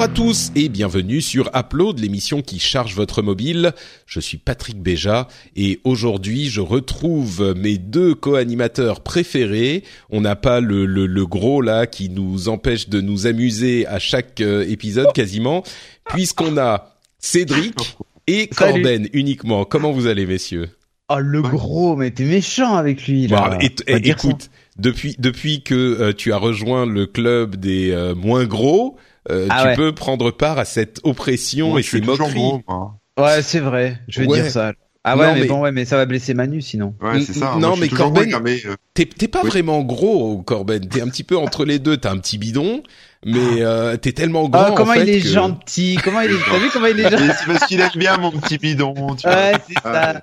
[0.00, 3.74] Bonjour à tous et bienvenue sur Upload, l'émission qui charge votre mobile.
[4.06, 9.84] Je suis Patrick Béja et aujourd'hui je retrouve mes deux co-animateurs préférés.
[10.08, 13.98] On n'a pas le, le, le, gros là qui nous empêche de nous amuser à
[13.98, 15.64] chaque euh, épisode quasiment,
[16.06, 19.66] puisqu'on a Cédric et Corben uniquement.
[19.66, 20.70] Comment vous allez messieurs?
[21.10, 23.50] Oh le gros, mais t'es méchant avec lui là.
[23.50, 24.48] Bon, et, et, écoute,
[24.78, 28.96] depuis depuis que euh, tu as rejoint le club des euh, moins gros,
[29.30, 29.76] euh, ah tu ouais.
[29.76, 32.32] peux prendre part à cette oppression moi, et ces moqueries.
[32.34, 32.94] Gros, moi.
[33.18, 33.98] Ouais, c'est vrai.
[34.08, 34.42] Je vais Ouais.
[34.42, 34.72] dire ça.
[35.02, 36.94] Ah ouais, Non, mais, mais- bon, ouais, mais ça va blesser Manu sinon.
[37.00, 37.54] Ouais, c'est ça.
[37.58, 39.48] Non, Moi, je mais Corben- mais, euh, T'es pas Oui.
[39.48, 40.86] vraiment gros, Corben.
[40.88, 41.96] T'es un petit peu entre les deux.
[41.96, 42.82] T'as un petit bidon,
[43.24, 44.64] mais euh, t'es tellement grand.
[44.68, 45.98] Ah, comment en fait, il est que- gentil.
[46.04, 46.34] Comment il est.
[46.50, 47.30] T'as vu comment il est gentil?
[47.38, 48.94] c'est parce qu'il aime bien mon petit bidon.
[49.16, 49.36] Tu vois.
[49.36, 50.22] Ouais, c'est ça.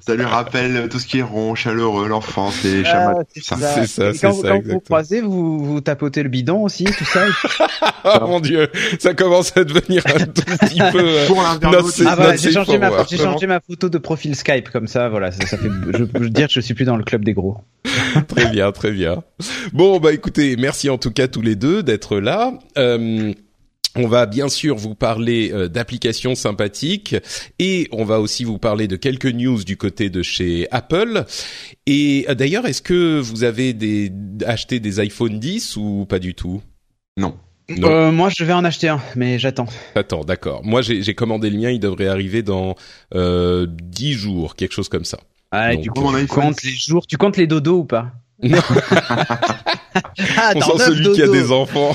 [0.00, 3.14] Ça lui rappelle tout ce qui est rond, chaleureux, l'enfance, les Ah, chamas.
[3.34, 3.56] c'est ça.
[3.56, 3.86] ça.
[3.86, 7.24] C'est ça, quand, ça, quand vous croisez, vous, vous tapotez le bidon aussi, tout ça.
[8.04, 11.00] Oh mon dieu, ça commence à devenir un tout petit peu.
[11.00, 11.58] euh, Pour Ah
[12.16, 13.04] bah, j'ai changé, ma, ouais.
[13.08, 16.28] j'ai changé ma photo de profil Skype comme ça, voilà, ça, ça fait, je peux
[16.30, 17.58] dire que je suis plus dans le club des gros.
[18.28, 19.22] très bien, très bien.
[19.72, 22.52] Bon, bah écoutez, merci en tout cas tous les deux d'être là.
[22.78, 23.32] Euh,
[23.96, 27.16] on va bien sûr vous parler euh, d'applications sympathiques
[27.58, 31.24] et on va aussi vous parler de quelques news du côté de chez Apple.
[31.86, 34.12] Et euh, d'ailleurs, est-ce que vous avez des,
[34.46, 36.62] acheté des iPhone 10 ou pas du tout?
[37.16, 37.36] Non.
[37.68, 37.88] Non.
[37.90, 39.66] Euh, moi, je vais en acheter un, mais j'attends.
[39.96, 40.64] Attends, d'accord.
[40.64, 41.70] Moi, j'ai j'ai commandé le mien.
[41.70, 42.76] Il devrait arriver dans
[43.14, 45.18] euh, 10 jours, quelque chose comme ça.
[45.50, 48.12] Ah, Donc, du coup, tu comptes les jours, tu comptes les dodos ou pas?
[48.42, 48.58] Non.
[50.36, 51.94] Ah, On sent celui qui a des enfants.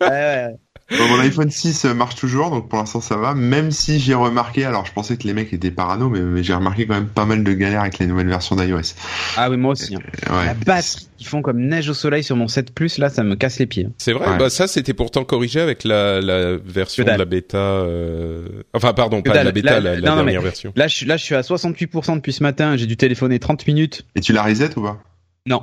[0.00, 0.48] Ouais, ouais.
[0.98, 3.34] Bon, mon iPhone 6 marche toujours, donc pour l'instant ça va.
[3.34, 6.54] Même si j'ai remarqué, alors je pensais que les mecs étaient parano, mais, mais j'ai
[6.54, 8.94] remarqué quand même pas mal de galères avec les nouvelles versions d'iOS.
[9.36, 9.94] Ah oui, moi aussi.
[9.96, 10.00] hein.
[10.30, 10.46] Ouais.
[10.46, 13.36] La batterie qui font comme neige au soleil sur mon 7 Plus, là, ça me
[13.36, 13.88] casse les pieds.
[13.98, 14.28] C'est vrai.
[14.28, 14.38] Ouais.
[14.38, 17.58] Bah ça, c'était pourtant corrigé avec la, la version de la bêta.
[17.58, 20.72] euh, Enfin, pardon, pas de la bêta, La- la, la non, non, dernière version.
[20.76, 23.66] Là, je suis, là, je suis à 68% depuis ce matin, j'ai dû téléphoner 30
[23.66, 24.04] minutes.
[24.16, 25.00] Et tu la reset ou pas?
[25.46, 25.62] Non.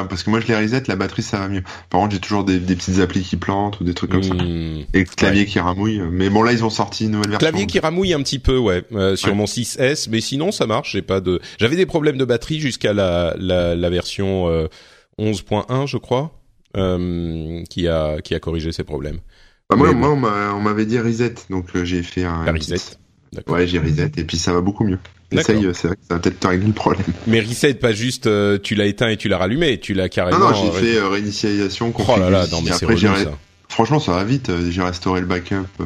[0.00, 1.62] Ah, parce que moi je les reset, la batterie ça va mieux.
[1.90, 4.34] Par contre, j'ai toujours des, des petites applis qui plantent ou des trucs comme ça.
[4.34, 4.84] Hmm.
[4.92, 6.00] Et le clavier qui ramouille.
[6.10, 7.48] Mais bon, là, ils ont sorti une nouvelle version.
[7.48, 9.34] Clavier qui ramouille un petit peu, ouais, euh, sur Ouais.
[9.34, 10.92] mon 6S, mais sinon ça marche.
[10.92, 11.40] J'ai pas de.
[11.58, 14.66] J'avais des problèmes de batterie jusqu'à la, la la version euh,
[15.18, 16.32] 11.1, je crois,
[16.76, 19.18] euh, qui a qui a corrigé ces problèmes.
[19.70, 22.44] Bah, moi, moi, on m'a- on m'avait dit reset, donc euh, j'ai fait un.
[22.44, 22.76] La reset.
[23.48, 24.98] Ouais, j'ai reset, et puis ça va beaucoup mieux.
[25.32, 25.54] D'accord.
[25.56, 27.04] Essaye, euh, c'est vrai que ça va peut-être te régler le problème.
[27.26, 30.38] Mais reset, pas juste euh, tu l'as éteint et tu l'as rallumé, tu l'as carrément.
[30.38, 32.86] Non, non, j'ai euh, fait euh, réinitialisation, Oh là là, non mais c'est
[33.24, 33.38] ça.
[33.68, 34.50] Franchement, ça va vite.
[34.50, 35.84] euh, J'ai restauré le backup, euh,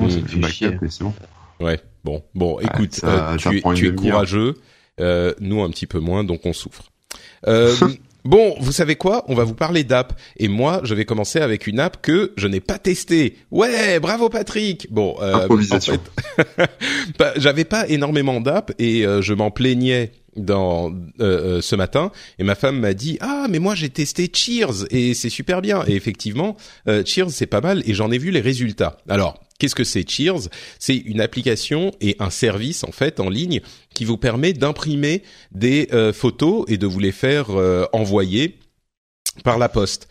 [0.00, 1.14] Oh, le backup, et c'est bon.
[1.60, 1.80] Ouais.
[2.04, 4.54] Bon, bon, écoute, ça- euh, ça tu, es, tu courageux,
[5.00, 6.84] euh, nous un petit peu moins, donc on souffre.
[8.24, 9.24] Bon, vous savez quoi?
[9.28, 10.18] On va vous parler d'app.
[10.36, 13.36] Et moi, je vais commencer avec une app que je n'ai pas testée.
[13.50, 14.88] Ouais, bravo Patrick.
[14.90, 15.94] Bon, euh, Improvisation.
[15.94, 16.70] en fait,
[17.18, 20.94] bah, j'avais pas énormément d'app et euh, je m'en plaignais dans euh,
[21.58, 25.14] euh, ce matin et ma femme m'a dit ah mais moi j'ai testé Cheers et
[25.14, 25.84] c'est super bien.
[25.86, 26.56] Et effectivement
[26.88, 28.98] euh, Cheers c'est pas mal et j'en ai vu les résultats.
[29.08, 30.48] Alors qu'est-ce que c'est Cheers?
[30.78, 33.60] C'est une application et un service en fait en ligne
[33.94, 35.22] qui vous permet d'imprimer
[35.52, 38.58] des euh, photos et de vous les faire euh, envoyer
[39.42, 40.08] par la poste.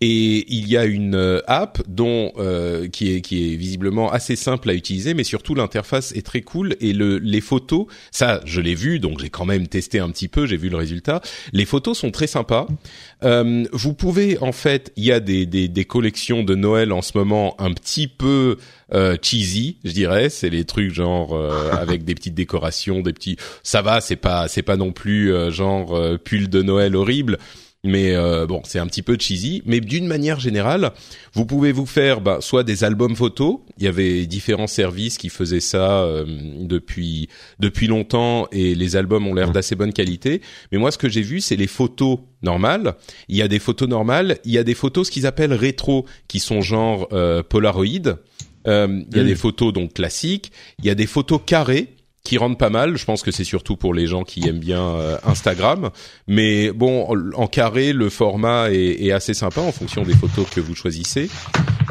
[0.00, 4.36] Et il y a une euh, app dont euh, qui est qui est visiblement assez
[4.36, 8.60] simple à utiliser, mais surtout l'interface est très cool et le les photos, ça je
[8.60, 11.20] l'ai vu, donc j'ai quand même testé un petit peu, j'ai vu le résultat.
[11.52, 12.66] Les photos sont très sympas.
[13.24, 17.02] Euh, vous pouvez en fait, il y a des, des des collections de Noël en
[17.02, 18.58] ce moment un petit peu
[18.94, 20.28] euh, cheesy, je dirais.
[20.28, 23.36] C'est les trucs genre euh, avec des petites décorations, des petits.
[23.62, 27.38] Ça va, c'est pas c'est pas non plus euh, genre euh, pull de Noël horrible.
[27.86, 29.62] Mais euh, bon, c'est un petit peu cheesy.
[29.64, 30.90] Mais d'une manière générale,
[31.34, 33.58] vous pouvez vous faire bah, soit des albums photos.
[33.78, 36.24] Il y avait différents services qui faisaient ça euh,
[36.60, 37.28] depuis
[37.60, 39.52] depuis longtemps et les albums ont l'air Mhm.
[39.54, 40.40] d'assez bonne qualité.
[40.72, 42.94] Mais moi, ce que j'ai vu, c'est les photos normales.
[43.28, 44.38] Il y a des photos normales.
[44.44, 48.18] Il y a des photos ce qu'ils appellent rétro, qui sont genre euh, Polaroid.
[48.66, 49.28] Euh, il y a Mhm.
[49.28, 50.50] des photos donc classiques.
[50.80, 51.88] Il y a des photos carrées
[52.26, 52.96] qui rendent pas mal.
[52.96, 55.90] Je pense que c'est surtout pour les gens qui aiment bien euh, Instagram.
[56.26, 60.60] Mais bon, en carré, le format est, est, assez sympa en fonction des photos que
[60.60, 61.30] vous choisissez.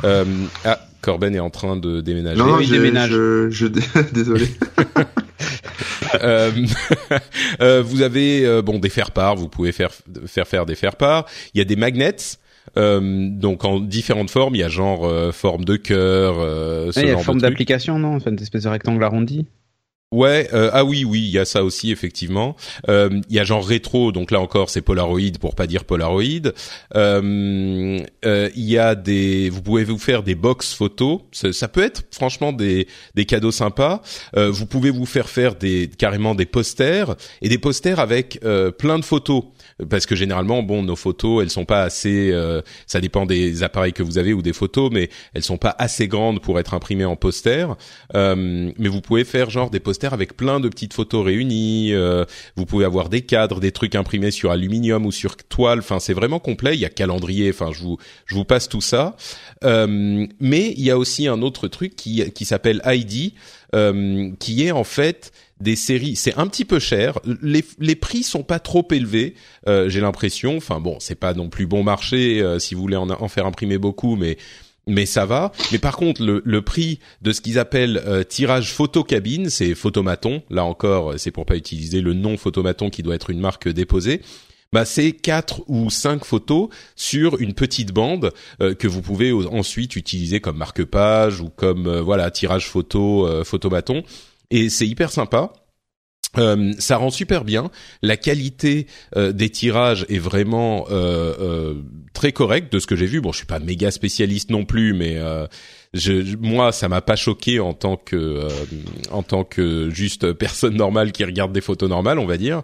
[0.03, 0.25] Euh,
[0.63, 2.37] ah, Corben est en train de déménager.
[2.37, 3.11] Non, je, déménage.
[3.11, 3.67] Je, je,
[4.13, 4.47] désolé.
[6.21, 6.51] euh,
[7.61, 9.91] euh, vous avez euh, bon des faire-part, vous pouvez faire
[10.25, 11.25] faire faire des faire-part.
[11.53, 12.15] Il y a des magnets.
[12.77, 17.07] Euh, donc en différentes formes, il y a genre forme de cœur, euh, ce il
[17.07, 18.15] y a forme d'application, non?
[18.15, 19.45] Enfin, une espèce de rectangle arrondi?
[20.11, 22.55] Ouais, euh, ah oui, oui, il y a ça aussi effectivement.
[22.89, 26.51] Euh, il y a genre rétro, donc là encore c'est Polaroid pour pas dire Polaroid.
[26.95, 31.21] Euh, euh, il y a des, vous pouvez vous faire des box photos.
[31.31, 34.01] Ça, peut être franchement des des cadeaux sympas.
[34.35, 38.39] Vous pouvez vous faire faire des carrément des posters et des posters avec
[38.77, 39.43] plein de photos
[39.89, 42.31] parce que généralement, bon, nos photos, elles sont pas assez.
[42.85, 46.07] Ça dépend des appareils que vous avez ou des photos, mais elles sont pas assez
[46.07, 47.65] grandes pour être imprimées en poster.
[48.13, 51.93] Mais vous pouvez faire genre des posters avec plein de petites photos réunies.
[51.93, 52.25] Euh,
[52.55, 55.79] vous pouvez avoir des cadres, des trucs imprimés sur aluminium ou sur toile.
[55.79, 56.75] Enfin, c'est vraiment complet.
[56.75, 57.49] Il y a calendrier.
[57.49, 59.15] Enfin, je vous je vous passe tout ça.
[59.63, 63.33] mais il y a aussi un autre truc qui qui s'appelle ID,
[64.39, 67.19] qui est en fait des séries, c'est un petit peu cher.
[67.41, 69.35] Les, les prix sont pas trop élevés,
[69.67, 70.57] euh, j'ai l'impression.
[70.57, 73.45] Enfin bon, c'est pas non plus bon marché euh, si vous voulez en, en, faire
[73.45, 74.37] imprimer beaucoup, mais
[74.87, 75.51] mais ça va.
[75.71, 79.75] Mais par contre, le, le prix de ce qu'ils appellent euh, tirage photo cabine, c'est
[79.75, 80.43] photomaton.
[80.49, 84.21] Là encore, c'est pour pas utiliser le nom photomaton qui doit être une marque déposée.
[84.73, 90.41] Bah, c'est quatre ou cinq photos sur une petite bande que vous pouvez ensuite utiliser
[90.41, 94.03] comme marque-page ou comme voilà tirage photo photomaton
[94.51, 95.53] et c'est hyper sympa.
[96.37, 97.71] Euh, ça rend super bien.
[98.01, 101.75] La qualité euh, des tirages est vraiment euh,
[102.13, 103.21] très correcte de ce que j'ai vu.
[103.21, 105.17] Bon, je suis pas méga spécialiste non plus, mais
[105.95, 108.47] je, moi, ça m'a pas choqué en tant que
[109.11, 112.63] en tant que juste personne normale qui regarde des photos normales, on va dire.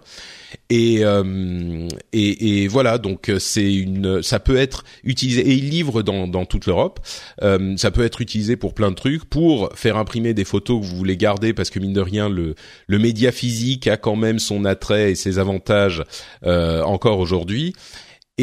[0.70, 5.70] Et, euh, et, et, voilà, donc euh, c'est une, ça peut être utilisé et il
[5.70, 7.00] livre dans, dans toute l'Europe.
[7.42, 10.86] Euh, ça peut être utilisé pour plein de trucs, pour faire imprimer des photos que
[10.86, 12.54] vous voulez garder parce que mine de rien le
[12.86, 16.04] le média physique a quand même son attrait et ses avantages
[16.44, 17.74] euh, encore aujourd'hui.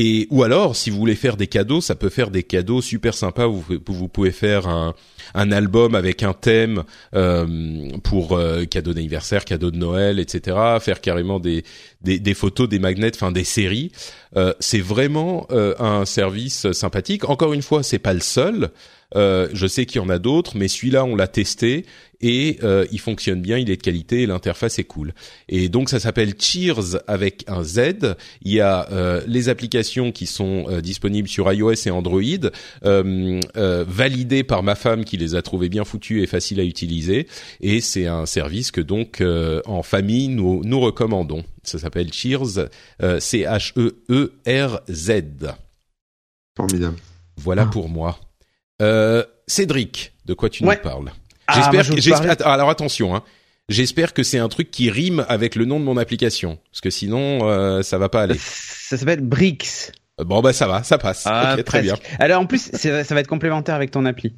[0.01, 3.13] Et ou alors, si vous voulez faire des cadeaux, ça peut faire des cadeaux super
[3.13, 3.47] sympas.
[3.47, 4.95] Vous, pouvez faire un,
[5.33, 10.55] un album avec un thème euh, pour euh, cadeau d'anniversaire, cadeau de Noël, etc.
[10.79, 11.65] Faire carrément des,
[12.01, 13.91] des, des photos, des magnets, enfin des séries.
[14.37, 17.27] Euh, c'est vraiment euh, un service sympathique.
[17.27, 18.69] Encore une fois, c'est pas le seul.
[19.15, 21.85] Euh, je sais qu'il y en a d'autres, mais celui-là, on l'a testé
[22.21, 25.13] et euh, il fonctionne bien, il est de qualité et l'interface est cool.
[25.47, 28.15] Et donc ça s'appelle Cheers avec un Z.
[28.41, 32.21] Il y a euh, les applications qui sont euh, disponibles sur iOS et Android,
[32.83, 36.63] euh, euh, validées par ma femme qui les a trouvées bien foutues et faciles à
[36.63, 37.27] utiliser.
[37.61, 39.23] Et c'est un service que donc
[39.65, 41.43] en famille nous nous recommandons.
[41.63, 42.69] Ça s'appelle Cheers,
[43.19, 45.21] C H E E R Z.
[46.57, 46.97] Formidable.
[47.37, 47.71] Voilà ah.
[47.71, 48.19] pour moi.
[48.81, 50.75] Euh, Cédric, de quoi tu ouais.
[50.75, 51.11] nous parles?
[51.47, 53.23] Ah, J'espère que alors attention hein.
[53.69, 56.89] J'espère que c'est un truc qui rime avec le nom de mon application parce que
[56.89, 58.35] sinon euh, ça va pas aller.
[58.39, 59.91] Ça s'appelle Brix.
[60.17, 61.23] Bon bah ça va, ça passe.
[61.25, 61.95] Ah, okay, très bien.
[62.19, 64.35] Alors en plus ça va être complémentaire avec ton appli.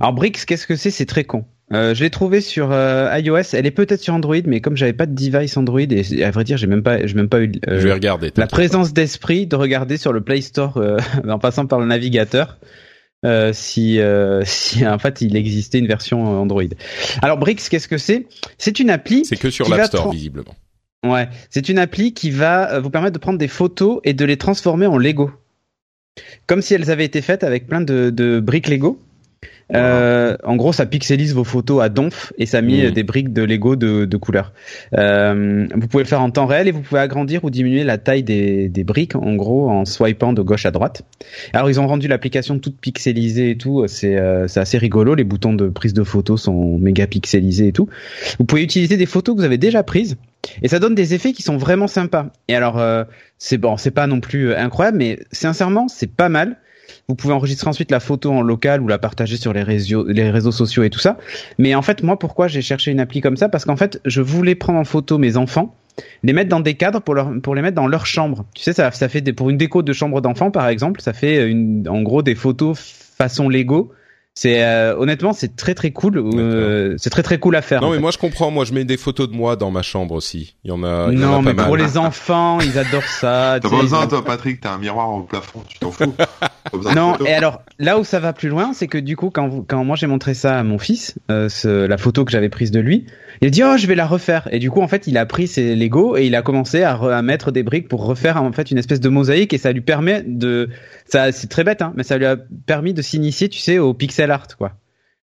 [0.00, 0.90] Alors Brix, qu'est-ce que c'est?
[0.90, 1.44] C'est très con.
[1.72, 3.54] Euh, je l'ai trouvé sur euh, iOS.
[3.54, 6.44] Elle est peut-être sur Android, mais comme j'avais pas de device Android et à vrai
[6.44, 9.46] dire, j'ai même pas, j'ai même pas eu euh, je vais regarder, la présence d'esprit
[9.46, 10.98] de regarder sur le Play Store euh,
[11.28, 12.58] en passant par le navigateur.
[13.24, 16.62] Euh, si, euh, si en fait il existait une version Android.
[17.22, 18.26] Alors Brix, qu'est-ce que c'est?
[18.58, 19.24] C'est une appli.
[19.24, 20.54] C'est que sur l'App Store visiblement.
[21.04, 24.38] Ouais, c'est une appli qui va vous permettre de prendre des photos et de les
[24.38, 25.30] transformer en Lego,
[26.46, 28.98] comme si elles avaient été faites avec plein de, de briques Lego.
[29.72, 32.90] Euh, en gros, ça pixelise vos photos à donf et ça met mmh.
[32.90, 34.52] des briques de Lego de, de couleur.
[34.96, 37.98] Euh, vous pouvez le faire en temps réel et vous pouvez agrandir ou diminuer la
[37.98, 41.02] taille des, des briques, en gros, en swipant de gauche à droite.
[41.52, 43.84] Alors, ils ont rendu l'application toute pixelisée et tout.
[43.86, 45.14] C'est euh, assez rigolo.
[45.14, 47.88] Les boutons de prise de photos sont méga pixelisés et tout.
[48.38, 50.16] Vous pouvez utiliser des photos que vous avez déjà prises
[50.62, 52.26] et ça donne des effets qui sont vraiment sympas.
[52.48, 53.04] Et alors, euh,
[53.38, 56.58] c'est bon, c'est pas non plus incroyable, mais sincèrement, c'est pas mal.
[57.08, 60.30] Vous pouvez enregistrer ensuite la photo en local ou la partager sur les réseaux, les
[60.30, 61.18] réseaux sociaux et tout ça.
[61.58, 63.48] Mais en fait, moi, pourquoi j'ai cherché une appli comme ça?
[63.48, 65.74] Parce qu'en fait, je voulais prendre en photo mes enfants,
[66.22, 68.44] les mettre dans des cadres pour, leur, pour les mettre dans leur chambre.
[68.54, 71.12] Tu sais, ça, ça fait des, pour une déco de chambre d'enfant, par exemple, ça
[71.12, 72.78] fait une, en gros des photos
[73.16, 73.92] façon Lego
[74.36, 76.18] C'est euh, honnêtement, c'est très très cool.
[76.18, 77.80] Euh, c'est très très cool à faire.
[77.82, 78.50] Non, mais moi je comprends.
[78.50, 80.56] Moi, je mets des photos de moi dans ma chambre aussi.
[80.64, 81.06] Il y en a.
[81.12, 81.66] Il y non, en a pas mais mal.
[81.66, 83.58] pour les enfants, ils adorent ça.
[83.62, 86.12] T'as pas besoin, toi, Patrick, t'as un miroir au plafond, tu t'en fous.
[86.16, 86.26] Pas
[86.72, 89.30] besoin de Non, et alors là où ça va plus loin, c'est que du coup,
[89.30, 92.32] quand, vous- quand moi j'ai montré ça à mon fils, euh, ce- la photo que
[92.32, 93.06] j'avais prise de lui,
[93.44, 94.48] il a dit oh je vais la refaire.
[94.52, 96.94] Et du coup, en fait, il a pris ses Lego et il a commencé à,
[96.96, 99.70] re- à mettre des briques pour refaire en fait une espèce de mosaïque et ça
[99.70, 100.70] lui permet de,
[101.04, 103.92] ça c'est très bête, hein, mais ça lui a permis de s'initier, tu sais, au
[103.92, 104.72] pixel art quoi.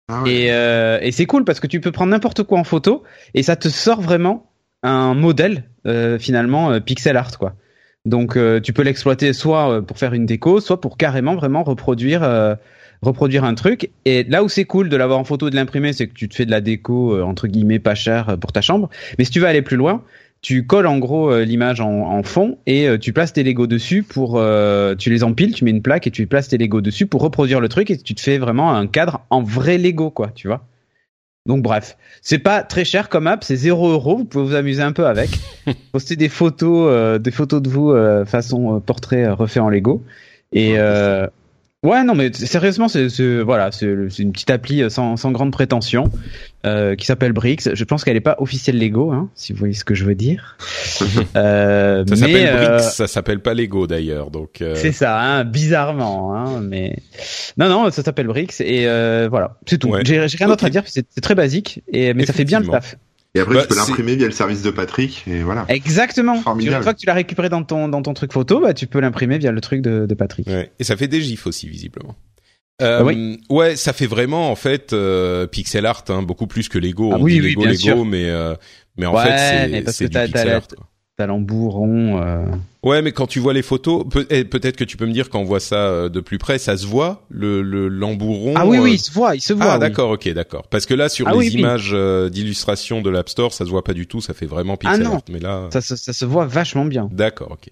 [0.08, 0.32] Ah ouais.
[0.32, 3.02] Et, euh, et c'est cool parce que tu peux prendre n'importe quoi en photo
[3.34, 4.50] et ça te sort vraiment
[4.82, 7.54] un modèle euh, finalement euh, pixel art quoi.
[8.06, 12.22] Donc euh, tu peux l'exploiter soit pour faire une déco, soit pour carrément vraiment reproduire
[12.22, 12.54] euh,
[13.02, 13.90] reproduire un truc.
[14.04, 16.28] Et là où c'est cool de l'avoir en photo et de l'imprimer, c'est que tu
[16.28, 18.88] te fais de la déco euh, entre guillemets pas cher euh, pour ta chambre.
[19.18, 20.02] Mais si tu veux aller plus loin,
[20.42, 23.66] tu colles en gros euh, l'image en, en fond et euh, tu places tes Lego
[23.66, 26.80] dessus pour euh, tu les empiles, tu mets une plaque et tu places tes Lego
[26.80, 30.10] dessus pour reproduire le truc et tu te fais vraiment un cadre en vrai Lego
[30.10, 30.66] quoi, tu vois.
[31.46, 34.82] Donc bref, c'est pas très cher comme app, c'est 0 euros, vous pouvez vous amuser
[34.82, 35.30] un peu avec.
[35.92, 39.68] Poster des photos, euh, des photos de vous euh, façon euh, portrait euh, refait en
[39.68, 40.02] Lego.
[40.52, 41.28] Et euh,
[41.86, 43.08] ouais, non mais sérieusement, c'est
[43.42, 46.10] voilà, c'est une petite appli euh, sans, sans grande prétention
[46.64, 47.58] euh, qui s'appelle Brix.
[47.72, 50.14] Je pense qu'elle est pas officielle Lego, hein, si vous voyez ce que je veux
[50.14, 50.56] dire.
[51.36, 54.30] Euh, Ça s'appelle euh, Brix, ça s'appelle pas Lego d'ailleurs.
[54.30, 54.62] Donc.
[54.62, 56.96] euh, c'est ça, hein, bizarrement, hein, mais
[57.58, 59.88] non, non, ça s'appelle Brix et euh, voilà, c'est tout.
[59.88, 60.00] Ouais.
[60.04, 62.96] J'ai rien d'autre à dire, c'est très basique et mais ça fait bien le taf.
[63.36, 65.64] Et après, Bah, tu peux l'imprimer via le service de Patrick, et voilà.
[65.68, 66.40] Exactement.
[66.40, 66.76] Formidable.
[66.78, 68.98] Une fois que tu l'as récupéré dans ton dans ton truc photo, bah tu peux
[69.00, 70.46] l'imprimer via le truc de, de Patrick.
[70.46, 70.70] Ouais.
[70.78, 72.14] Et ça fait des gifs aussi visiblement.
[72.82, 73.40] Euh, oui.
[73.48, 77.10] Ouais, ça fait vraiment en fait euh, pixel art, hein, beaucoup plus que Lego.
[77.12, 78.04] Ah On oui, dit oui, Lego, bien Lego, sûr.
[78.04, 78.54] mais euh,
[78.98, 80.68] mais en Ouais, fait c'est du pixel art.
[80.68, 80.86] quoi.
[81.16, 82.20] T'as l'embouron.
[82.22, 82.44] Euh...
[82.82, 85.40] Ouais, mais quand tu vois les photos, eh, peut-être que tu peux me dire quand
[85.40, 88.52] on voit ça euh, de plus près, ça se voit le le l'embouron.
[88.54, 89.64] Ah oui, euh, oui, il se voit, il se voit.
[89.64, 89.80] Ah oui.
[89.80, 90.66] d'accord, ok, d'accord.
[90.68, 93.70] Parce que là, sur Ah les oui, images euh, d'illustration de l'App Store, ça se
[93.70, 95.14] voit pas du tout, ça fait vraiment pixel Ah non.
[95.14, 95.22] art.
[95.30, 97.08] Mais là, Ça, se- ça se voit vachement bien.
[97.10, 97.70] d'accord, ok.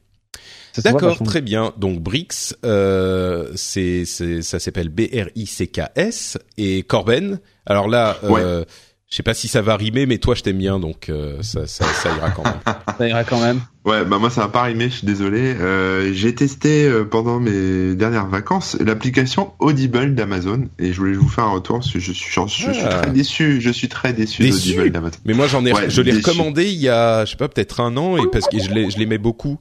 [0.72, 1.72] Ça se voit D'accord, très bien.
[1.76, 7.38] Donc Brix, euh, c'est c'est ça s'appelle B R I C K S et Corben.
[7.66, 8.64] Alors là, euh,
[9.10, 11.66] je sais pas si ça va rimer, mais toi je t'aime bien, donc euh, ça,
[11.66, 12.54] ça ça ira quand même.
[12.98, 13.60] Ça ira quand même.
[13.84, 15.40] Ouais, bah moi ça va pas rimer, je suis désolé.
[15.60, 21.28] Euh, j'ai testé euh, pendant mes dernières vacances l'application Audible d'Amazon et je voulais vous
[21.28, 23.00] faire un retour parce que je suis, je suis Ah.
[23.02, 25.16] très déçu, je suis très déçu, Déçu d'Audible d'Amazon.
[25.24, 27.80] Mais moi j'en ai, Ouais, je l'ai recommandé il y a, je sais pas, peut-être
[27.80, 29.58] un an, et parce que je l'ai- je l'aimais beaucoup.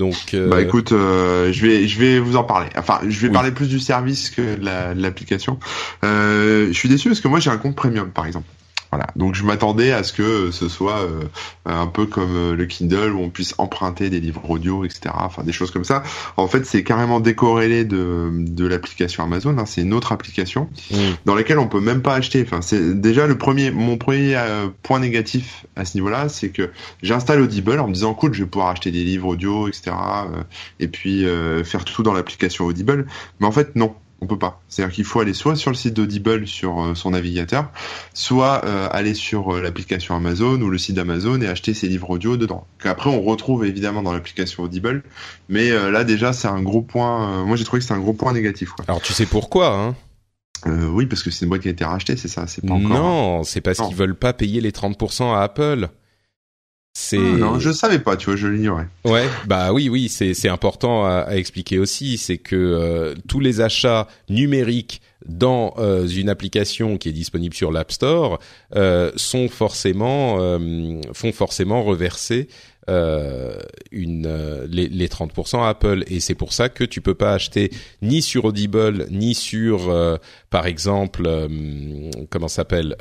[0.00, 2.66] Donc euh, Bah écoute, euh, je vais je vais vous en parler.
[2.76, 3.32] Enfin, je vais Oui.
[3.32, 5.60] parler plus du service que de la- de l'application.
[6.04, 8.46] Euh, je suis déçu parce que moi j'ai un compte premium par exemple.
[8.92, 9.06] Voilà.
[9.16, 11.22] Donc je m'attendais à ce que ce soit euh,
[11.64, 15.14] un peu comme euh, le Kindle où on puisse emprunter des livres audio, etc.
[15.14, 16.02] Enfin des choses comme ça.
[16.36, 19.56] En fait, c'est carrément décorrélé de de l'application Amazon.
[19.56, 19.64] hein.
[19.64, 22.42] C'est une autre application mm, dans laquelle on peut même pas acheter.
[22.46, 26.70] Enfin, c'est déjà le premier, mon premier euh, point négatif à ce niveau-là, c'est que
[27.02, 29.82] j'installe Audible en me disant cool, je vais pouvoir acheter des livres audio, etc.
[29.90, 30.42] euh,
[30.80, 33.06] et puis euh, faire tout dans l'application Audible.
[33.40, 33.94] Mais en fait, non.
[34.22, 34.62] On peut pas.
[34.68, 37.68] C'est-à-dire qu'il faut aller soit sur le site d'Audible sur euh, son navigateur,
[38.14, 42.08] soit euh, aller sur euh, l'application Amazon ou le site d'Amazon et acheter ses livres
[42.10, 42.64] audio dedans.
[42.80, 45.02] Qu'après on retrouve évidemment dans l'application Audible,
[45.48, 47.40] mais euh, là déjà c'est un gros point.
[47.40, 48.70] euh, moi j'ai trouvé que c'est un gros point négatif.
[48.70, 48.84] Quoi.
[48.86, 49.96] Alors tu sais pourquoi hein?
[50.68, 52.46] Euh, oui parce que c'est une boîte qui a été rachetée, c'est ça.
[52.46, 52.88] C'est pas encore.
[52.88, 55.88] Non, c'est parce qu'ils veulent pas payer les 30% à Apple.
[56.94, 58.86] C'est Ah, non, je savais pas, tu vois, je l'ignorais.
[59.04, 63.40] Ouais, bah oui, oui, c'est c'est important à, à expliquer aussi, c'est que euh, tous
[63.40, 68.40] les achats numériques dans euh, une application qui est disponible sur l'App Store
[68.74, 72.48] euh, sont forcément euh, font forcément reverser
[72.90, 73.56] euh,
[73.92, 77.32] une euh, les, les 30% à Apple et c'est pour ça que tu peux pas
[77.34, 77.70] acheter
[78.02, 80.16] ni sur Audible ni sur euh,
[80.50, 82.96] par exemple euh, comment ça s'appelle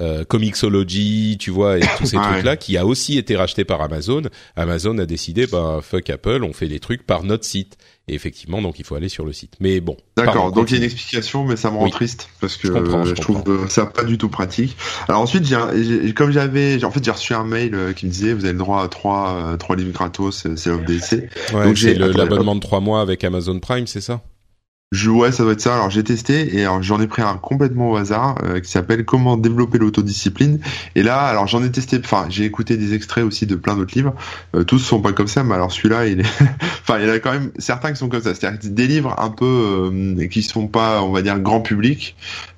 [0.00, 2.22] euh, euh, Comixology, tu vois, et tous ces Ouais.
[2.22, 4.22] trucs-là, qui a aussi été racheté par Amazon.
[4.56, 7.76] Amazon a décidé, bah fuck Apple, on fait les trucs par notre site.
[8.06, 9.54] Et effectivement, donc il faut aller sur le site.
[9.60, 9.96] Mais bon.
[10.18, 11.90] D'accord, donc il y a une explication, mais ça me rend Oui.
[11.90, 14.76] triste parce que Je comprends, euh, je je, trouve ça pas du tout pratique.
[15.08, 17.92] Alors ensuite, j'ai, un- j'ai- comme j'avais, j'ai- en fait, j'ai reçu un mail euh,
[17.94, 20.68] qui me disait vous avez le droit à trois, euh, trois livres gratos, euh, c'est
[20.68, 21.30] l'OFDC.
[21.54, 24.20] Ouais, donc c'est j'ai- l'abonnement de trois mois avec Amazon Prime, c'est ça?
[24.94, 25.74] Je, ouais, ça doit être ça.
[25.74, 29.36] Alors j'ai testé et j'en ai pris un complètement au hasard euh, qui s'appelle Comment
[29.36, 30.60] développer l'autodiscipline.
[30.94, 31.98] Et là, alors j'en ai testé.
[31.98, 34.14] Enfin, j'ai écouté des extraits aussi de plein d'autres livres.
[34.54, 36.24] Euh, tous sont pas comme ça, mais alors celui-là, il est.
[36.82, 38.34] enfin, il y en a quand même certains qui sont comme ça.
[38.34, 39.44] C'est-à-dire des livres un peu
[39.92, 42.14] euh, qui sont pas, on va dire, grand public.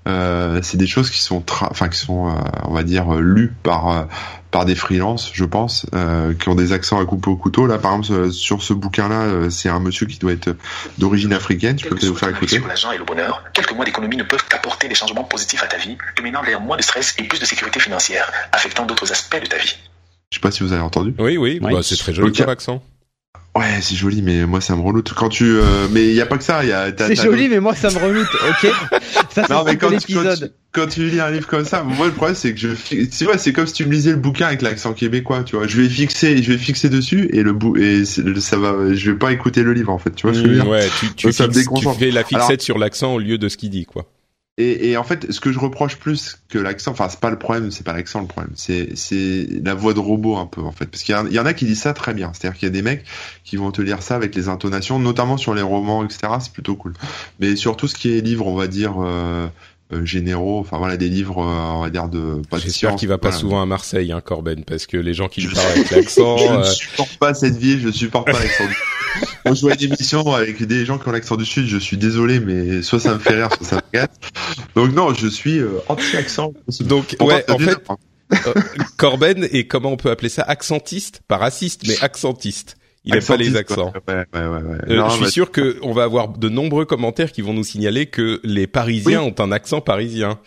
[0.07, 2.33] Euh, c'est des choses qui sont, enfin, qui sont, euh,
[2.65, 4.09] on va dire, lues par.
[4.57, 7.67] Euh, par des freelances, je pense, euh, qui ont des accents à couper au couteau.
[7.67, 10.57] Là, par exemple, sur ce bouquin-là, c'est un monsieur qui doit être
[10.99, 11.79] d'origine africaine.
[11.79, 12.59] Je peux peut-être vous faire écouter.
[12.67, 15.77] l'argent et le bonheur, quelques mois d'économie ne peuvent apporter des changements positifs à ta
[15.77, 19.47] vie, dominant vers moins de stress et plus de sécurité financière, affectant d'autres aspects de
[19.47, 19.77] ta vie.
[20.31, 21.15] Je sais pas si vous avez entendu.
[21.19, 22.45] Oui, oui, Bah, c'est très joli okay.
[22.45, 22.83] accent.
[23.57, 25.15] Ouais, c'est joli, mais moi ça me reloute.
[25.15, 26.63] Quand tu, euh, mais il y a pas que ça.
[26.63, 26.93] Il y a.
[26.95, 28.29] C'est joli, mais moi ça me reloute.
[28.51, 28.71] Ok?
[29.31, 30.15] Ça non, mais quand tu,
[30.73, 32.69] quand, tu, lis un livre comme ça, moi le problème c'est que je,
[33.11, 35.67] c'est vrai, c'est comme si tu me lisais le bouquin avec l'accent québécois, tu vois.
[35.67, 38.93] Je vais fixer, je vais fixer dessus et le bout et ça va.
[38.93, 40.35] Je vais pas écouter le livre en fait, tu vois.
[40.35, 40.69] ce que je veux dire?
[40.69, 43.71] ouais, tu, tu, fixes, tu fais la fixette sur l'accent au lieu de ce qu'il
[43.71, 44.07] dit, quoi.
[44.59, 47.71] Et, en fait, ce que je reproche plus que l'accent, enfin, c'est pas le problème,
[47.71, 51.03] c'est pas l'accent le problème, c'est la voix de robot un peu en fait, parce
[51.03, 53.05] qu'il y, en a qui disent ça très bien, c'est-à-dire qu'il y a des mecs
[53.45, 56.33] qui vont te lire ça avec les intonations, notamment sur les romans, etc.
[56.41, 56.95] C'est plutôt cool.
[57.39, 58.95] Mais sur tout ce qui est livre, on va dire.
[58.99, 59.47] Euh,
[60.05, 62.43] généraux, enfin voilà des livres, euh, on va dire de.
[62.57, 65.55] J'espère qu'il va pas souvent à Marseille, hein, Corben, parce que les gens qui lui
[65.55, 66.37] parlent avec l'accent.
[66.39, 68.65] je ne euh, supporte pas cette ville, je supporte pas l'accent.
[69.45, 71.97] Quand je vois une émission avec des gens qui ont l'accent du sud, je suis
[71.97, 74.13] désolé, mais soit ça me fait rire, soit ça me gâte.
[74.75, 76.53] Donc non, je suis anti-accent.
[76.81, 77.79] Donc ouais, en fait,
[78.97, 82.77] Corben est comment on peut appeler ça accentiste, pas raciste, mais accentiste.
[83.07, 83.93] Il n'aime pas les accents.
[84.09, 87.41] Ouais, ouais, ouais, euh, je suis sûr que on va avoir de nombreux commentaires qui
[87.41, 90.39] vont nous signaler que les Parisiens ont un accent parisien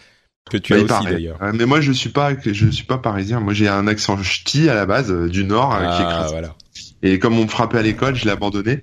[0.49, 1.37] que tu as aussi d'ailleurs.
[1.53, 3.39] mais moi je suis pas je suis pas parisien.
[3.39, 6.55] Moi j'ai un accent ch'ti à la base euh, du nord euh, ah, voilà.
[7.01, 8.81] Et comme on me frappait à l'école, je l'ai abandonné.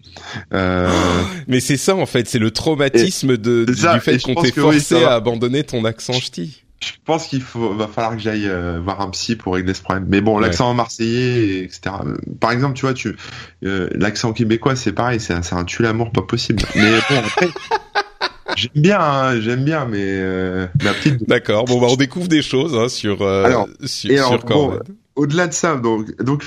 [0.55, 0.91] Euh...
[1.49, 5.15] mais c'est ça en fait, c'est le traumatisme de, du fait qu'on t'ait forcé à
[5.15, 9.37] abandonner ton accent ch'ti je pense qu'il va falloir que j'aille euh, voir un psy
[9.37, 10.07] pour régler ce problème.
[10.09, 11.97] Mais bon, l'accent marseillais, etc.
[12.39, 13.17] Par exemple, tu vois, tu
[13.65, 16.63] euh, l'accent québécois, c'est pareil, c'est un, un tue l'amour pas possible.
[16.75, 17.49] Mais bon, après.
[18.57, 21.29] J'aime bien, hein, j'aime bien, mais euh, la petite.
[21.29, 21.67] D'accord.
[21.67, 24.79] Bon, bah, on découvre des choses hein, sur alors, sur, bon,
[25.15, 26.45] Au-delà de ça, donc, donc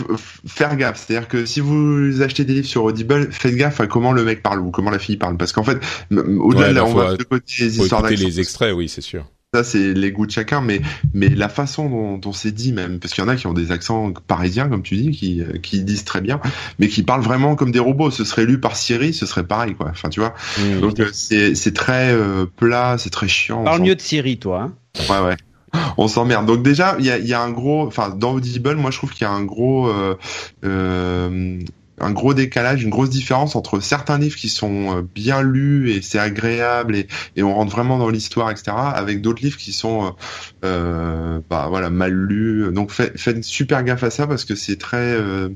[0.47, 4.11] faire gaffe, c'est-à-dire que si vous achetez des livres sur Audible, faites gaffe à comment
[4.11, 5.77] le mec parle ou comment la fille parle, parce qu'en fait,
[6.09, 9.63] au-delà de là, on va de côté les histoires les extraits, oui, c'est sûr ça
[9.63, 10.81] c'est les goûts de chacun, mais
[11.13, 13.53] mais la façon dont, dont c'est dit même, parce qu'il y en a qui ont
[13.53, 16.39] des accents parisiens comme tu dis, qui qui disent très bien,
[16.77, 18.11] mais qui parlent vraiment comme des robots.
[18.11, 19.87] Ce serait lu par Siri, ce serait pareil quoi.
[19.89, 20.35] Enfin tu vois.
[20.79, 23.63] Donc euh, c'est c'est très euh, plat, c'est très chiant.
[23.63, 24.69] Parle mieux de Siri toi.
[24.69, 24.73] Hein
[25.09, 25.37] ouais ouais.
[25.97, 26.45] On s'emmerde.
[26.45, 29.11] Donc déjà, il y a, y a un gros, enfin dans Audible, moi je trouve
[29.11, 30.15] qu'il y a un gros euh,
[30.65, 31.59] euh,
[31.99, 36.01] un gros décalage, une grosse différence entre certains livres qui sont euh, bien lus et
[36.01, 37.07] c'est agréable et,
[37.43, 38.71] on rentre vraiment dans l'histoire, etc.
[38.75, 40.09] Avec d'autres livres qui sont euh,
[40.65, 42.71] euh, bah, voilà mal lus.
[42.71, 45.49] Donc faites, faites super gaffe à ça parce que c'est très euh,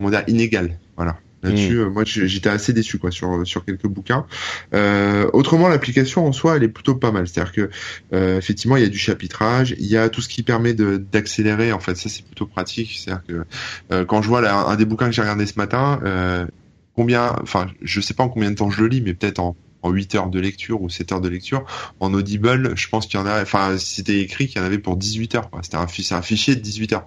[0.00, 0.78] on dire inégal.
[0.96, 1.16] Voilà.
[1.44, 1.88] Là-dessus, mm.
[1.88, 4.26] moi, j'étais assez déçu quoi sur sur quelques bouquins.
[4.74, 7.28] Euh, autrement, l'application en soi, elle est plutôt pas mal.
[7.28, 7.70] C'est-à-dire que
[8.12, 10.96] euh, effectivement, il y a du chapitrage, il y a tout ce qui permet de
[10.96, 11.72] d'accélérer.
[11.72, 12.98] En fait, ça c'est plutôt pratique.
[12.98, 13.44] C'est-à-dire que
[13.92, 16.46] euh, quand je vois là, un des bouquins que j'ai regardé ce matin, euh,
[16.94, 19.56] combien, enfin, je sais pas en combien de temps je le lis, mais peut-être en
[19.84, 21.64] en 8 heures de lecture ou 7 heures de lecture.
[22.00, 24.78] En Audible, je pense qu'il y en a, enfin, c'était écrit qu'il y en avait
[24.78, 25.50] pour 18 heures.
[25.62, 27.06] C'était un, un, fichier de 18 heures.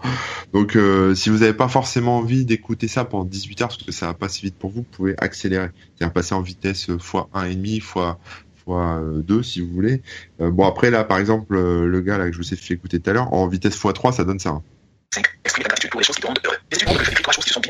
[0.54, 3.92] Donc, euh, si vous n'avez pas forcément envie d'écouter ça pendant 18 heures, parce que
[3.92, 5.70] ça va pas si vite pour vous, vous pouvez accélérer.
[5.96, 8.20] C'est-à-dire passer en vitesse fois 1,5, fois
[8.63, 10.02] fois 2 si vous voulez.
[10.42, 12.74] Euh, bon après là par exemple euh, le gars là que je vous ai fait
[12.74, 14.50] écouter tout à l'heure en vitesse x3 ça donne ça.
[14.50, 14.62] Hein.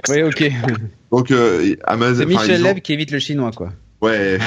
[0.09, 0.51] Oui ok.
[1.11, 2.19] Donc euh, Amazon.
[2.19, 3.71] C'est Michel Leb qui évite le chinois quoi.
[4.01, 4.37] Ouais.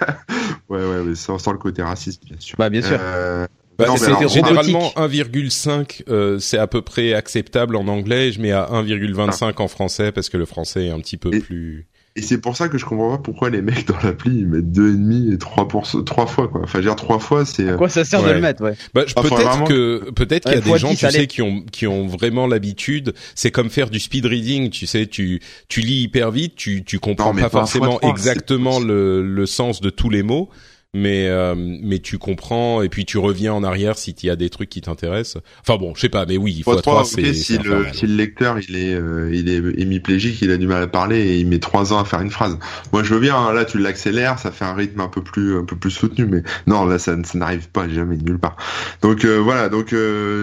[0.68, 2.56] ouais, ouais, mais sans, sans, le côté raciste, bien sûr.
[2.58, 2.98] Bah, bien sûr.
[3.00, 3.46] Euh...
[3.78, 8.30] Bah, c'est généralement 1,5, euh, c'est à peu près acceptable en anglais.
[8.30, 9.62] Je mets à 1,25 ah.
[9.62, 11.88] en français parce que le français est un petit peu plus.
[12.16, 14.70] Et c'est pour ça que je comprends pas pourquoi les mecs dans l'appli ils mettent
[14.70, 16.60] deux et demi et trois pour trois fois quoi.
[16.62, 17.70] Enfin, je veux dire trois fois c'est.
[17.70, 18.74] À quoi ça sert de le mettre ouais.
[18.94, 22.06] Bah, peut-être que peut-être qu'il y a des gens tu sais qui ont qui ont
[22.06, 23.14] vraiment l'habitude.
[23.34, 24.70] C'est comme faire du speed reading.
[24.70, 29.46] Tu sais, tu tu lis hyper vite, tu tu comprends pas forcément exactement le le
[29.46, 30.50] sens de tous les mots
[30.94, 34.36] mais euh, mais tu comprends et puis tu reviens en arrière si il y a
[34.36, 35.42] des trucs qui t'intéressent.
[35.60, 37.04] Enfin bon, je sais pas, mais oui, il faut trois.
[37.04, 40.66] c'est si le si le lecteur il est euh, il est hémiplégique, il a du
[40.66, 42.58] mal à parler et il met trois ans à faire une phrase.
[42.92, 45.58] Moi je veux bien, hein, là tu l'accélères, ça fait un rythme un peu plus
[45.58, 48.56] un peu plus soutenu, mais non là ça, ça n'arrive pas jamais nulle part.
[49.02, 49.94] Donc euh, voilà, donc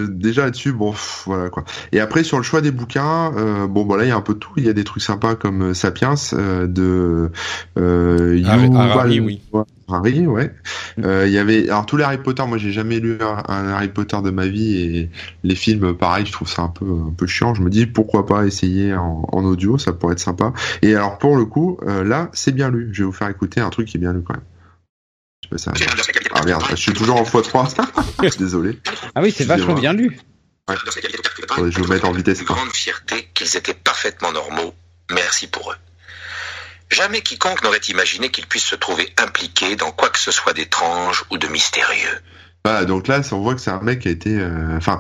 [0.10, 0.94] déjà là-dessus bon
[1.26, 1.64] voilà quoi.
[1.94, 3.32] Et après sur le choix des bouquins,
[3.68, 5.04] bon bon là il y a un peu de tout, il y a des trucs
[5.04, 7.32] sympas comme Sapiens de
[7.78, 9.42] euh, Harari, oui.
[9.94, 10.54] Harry, ouais.
[10.98, 11.06] Mm.
[11.06, 12.44] Euh, Il y avait alors tous les Harry Potter.
[12.48, 15.10] Moi, j'ai jamais lu un, Harry Potter de ma vie et
[15.44, 17.54] les films, pareil, je trouve ça un peu un peu chiant.
[17.54, 20.54] Je me dis pourquoi pas essayer en, en audio, ça pourrait être sympa.
[20.82, 22.90] Et alors pour le coup, euh, là, c'est bien lu.
[22.92, 24.44] Je vais vous faire écouter un truc qui est bien lu quand même.
[25.44, 25.94] Je sais pas ça.
[26.34, 28.38] Ah merde, je suis toujours en x3.
[28.38, 28.80] Désolé.
[29.16, 30.20] Ah oui, c'est vachement bien lu.
[30.70, 30.76] Ouais.
[31.44, 32.42] Attendez, je vais vous mettre en vitesse.
[32.42, 34.74] Une grande fierté qu'ils étaient parfaitement normaux.
[35.12, 35.76] Merci pour eux.
[36.92, 41.24] Jamais quiconque n'aurait imaginé qu'ils puissent se trouver impliqués dans quoi que ce soit d'étrange
[41.32, 42.20] ou de mystérieux.
[42.66, 45.00] Voilà, donc là, on voit que c'est un mec qui a été, euh, enfin,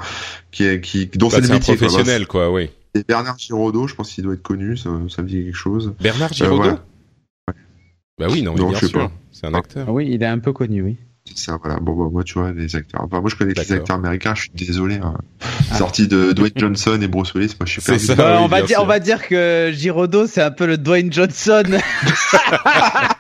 [0.51, 1.77] qui, qui, dont Bah, c'est le un métier.
[1.77, 1.88] quoi.
[1.88, 2.69] professionnel, quoi, oui.
[2.95, 5.93] C'est Bernard Giraudot, je pense qu'il doit être connu, ça, ça me dit quelque chose.
[5.99, 6.84] Bernard Giraudot voilà.
[8.17, 8.99] Bah oui, non, mais Non, bien je sais sûr.
[8.99, 9.12] pas.
[9.32, 9.86] C'est un acteur.
[9.89, 10.97] Ah oui, il est un peu connu, oui.
[11.25, 11.79] C'est ça, voilà.
[11.79, 13.01] Bon, bah, moi, tu vois, les acteurs.
[13.03, 14.95] Enfin, moi, je connais les acteurs américains, je suis désolé.
[14.95, 15.13] Hein.
[15.77, 18.03] Sorti de Dwayne Johnson et Bruce Willis, moi, je suis perdu.
[18.05, 18.15] ça.
[18.15, 21.12] Bah, oui, on, va dire, on va dire que Giraudot, c'est un peu le Dwayne
[21.13, 21.63] Johnson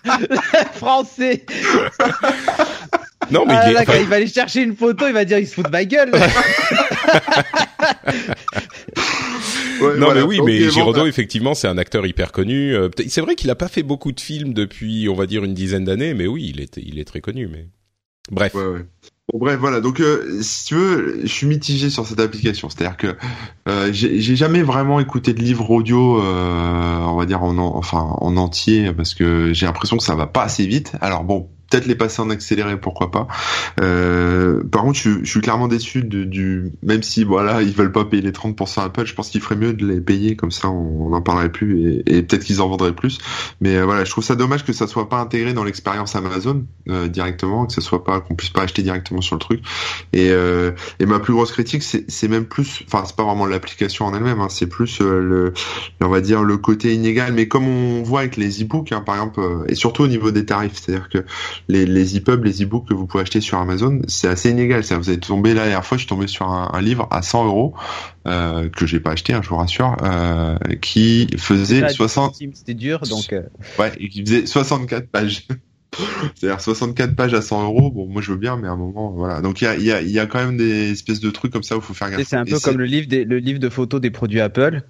[0.73, 1.45] français.
[3.29, 5.13] Non, mais Ah, il est- là, enfin, quand il va aller chercher une photo, il
[5.13, 6.11] va dire il se fout de ma gueule.
[9.81, 10.13] Ouais, Non voilà.
[10.15, 12.75] mais oui, mais Giraudot bah, effectivement c'est un acteur hyper connu.
[12.75, 15.53] Euh, c'est vrai qu'il a pas fait beaucoup de films depuis on va dire une
[15.55, 17.47] dizaine d'années, mais oui il est il est très connu.
[17.47, 17.67] Mais
[18.29, 18.85] bref, Ouais, ouais.
[19.31, 19.79] Bon, bref, voilà.
[19.81, 22.69] Donc, euh, si tu veux, je suis mitigé sur cette application.
[22.69, 23.15] C'est-à-dire que
[23.67, 27.99] euh, j'ai jamais vraiment écouté de livre audio, euh, on va dire en, en- enfin
[28.19, 30.93] en entier, parce que j'ai l'impression que ça va pas assez vite.
[31.01, 33.27] Alors bon, peut-être les passer en accéléré, pourquoi pas.
[33.79, 37.91] Euh, par contre, je, je suis clairement déçu de- du, même si voilà, ils veulent
[37.91, 40.69] pas payer les 30% Apple, je pense qu'il ferait mieux de les payer comme ça,
[40.69, 43.17] on n'en parlerait plus et, et peut-être qu'ils en vendraient plus.
[43.61, 46.65] Mais euh, voilà, je trouve ça dommage que ça soit pas intégré dans l'expérience Amazon
[46.89, 49.61] euh, directement, que ça soit pas qu'on puisse pas acheter directement sur le truc.
[50.13, 54.05] Et, euh, et ma plus grosse critique, c'est même plus, enfin c'est pas vraiment l'application
[54.05, 55.53] en elle-même, hein, c'est plus euh, le,
[56.01, 57.33] on va dire le côté inégal.
[57.33, 60.45] Mais comme on voit avec les e-books, hein, par exemple, et surtout au niveau des
[60.45, 61.19] tarifs, c'est-à-dire que
[61.67, 64.83] les, les e-pubs, les e-books que vous pouvez acheter sur Amazon, c'est assez inégal.
[64.83, 67.21] Ça, vous êtes tombé la dernière fois, je suis tombé sur un, un livre à
[67.21, 67.73] 100 euros
[68.27, 72.73] euh, que j'ai pas acheté, hein, je vous rassure, euh, qui faisait Ça, 60, C'était
[72.73, 73.33] dur, donc.
[73.33, 73.43] euh,
[73.79, 75.47] Ouais, et qui faisait 64 pages.
[76.35, 77.91] C'est-à-dire 64 pages à 100 euros.
[77.91, 79.41] Bon, moi je veux bien, mais à un moment, voilà.
[79.41, 81.63] Donc il y a, y, a, y a quand même des espèces de trucs comme
[81.63, 82.25] ça où il faut faire gaffe.
[82.25, 84.83] c'est un peu comme le livre, des, le livre de photos des produits Apple.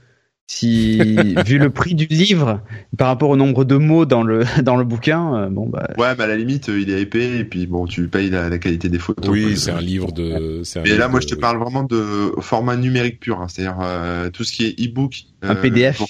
[0.48, 0.98] Si,
[1.46, 2.62] vu le prix du livre
[2.98, 5.88] par rapport au nombre de mots dans le dans le bouquin, euh, bon bah.
[5.98, 8.50] Ouais, mais à la limite, euh, il est épais et puis bon, tu payes la,
[8.50, 9.30] la qualité des photos.
[9.32, 10.62] oui c'est un livre de.
[10.62, 13.48] un Mais livre là, moi, de- je te parle vraiment de format numérique pur, hein.
[13.48, 15.24] c'est-à-dire euh, tout ce qui est e-book.
[15.42, 15.98] Un euh, PDF.
[15.98, 16.08] pour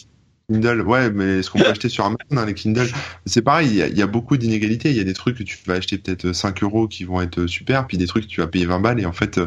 [0.51, 2.87] Kindle, ouais, mais ce qu'on peut acheter sur Amazon, hein, les Kindle,
[3.25, 4.89] c'est pareil, il y, a, il y a beaucoup d'inégalités.
[4.91, 7.47] Il y a des trucs que tu vas acheter peut-être 5 euros qui vont être
[7.47, 9.39] super, puis des trucs que tu vas payer 20 balles et en fait,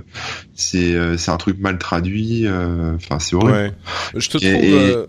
[0.55, 2.47] c'est euh, c'est un truc mal traduit.
[2.47, 3.53] euh, Enfin, c'est horrible.
[3.53, 3.73] Ouais.
[4.17, 4.65] Je te Et- trouve.
[4.65, 5.07] et- euh,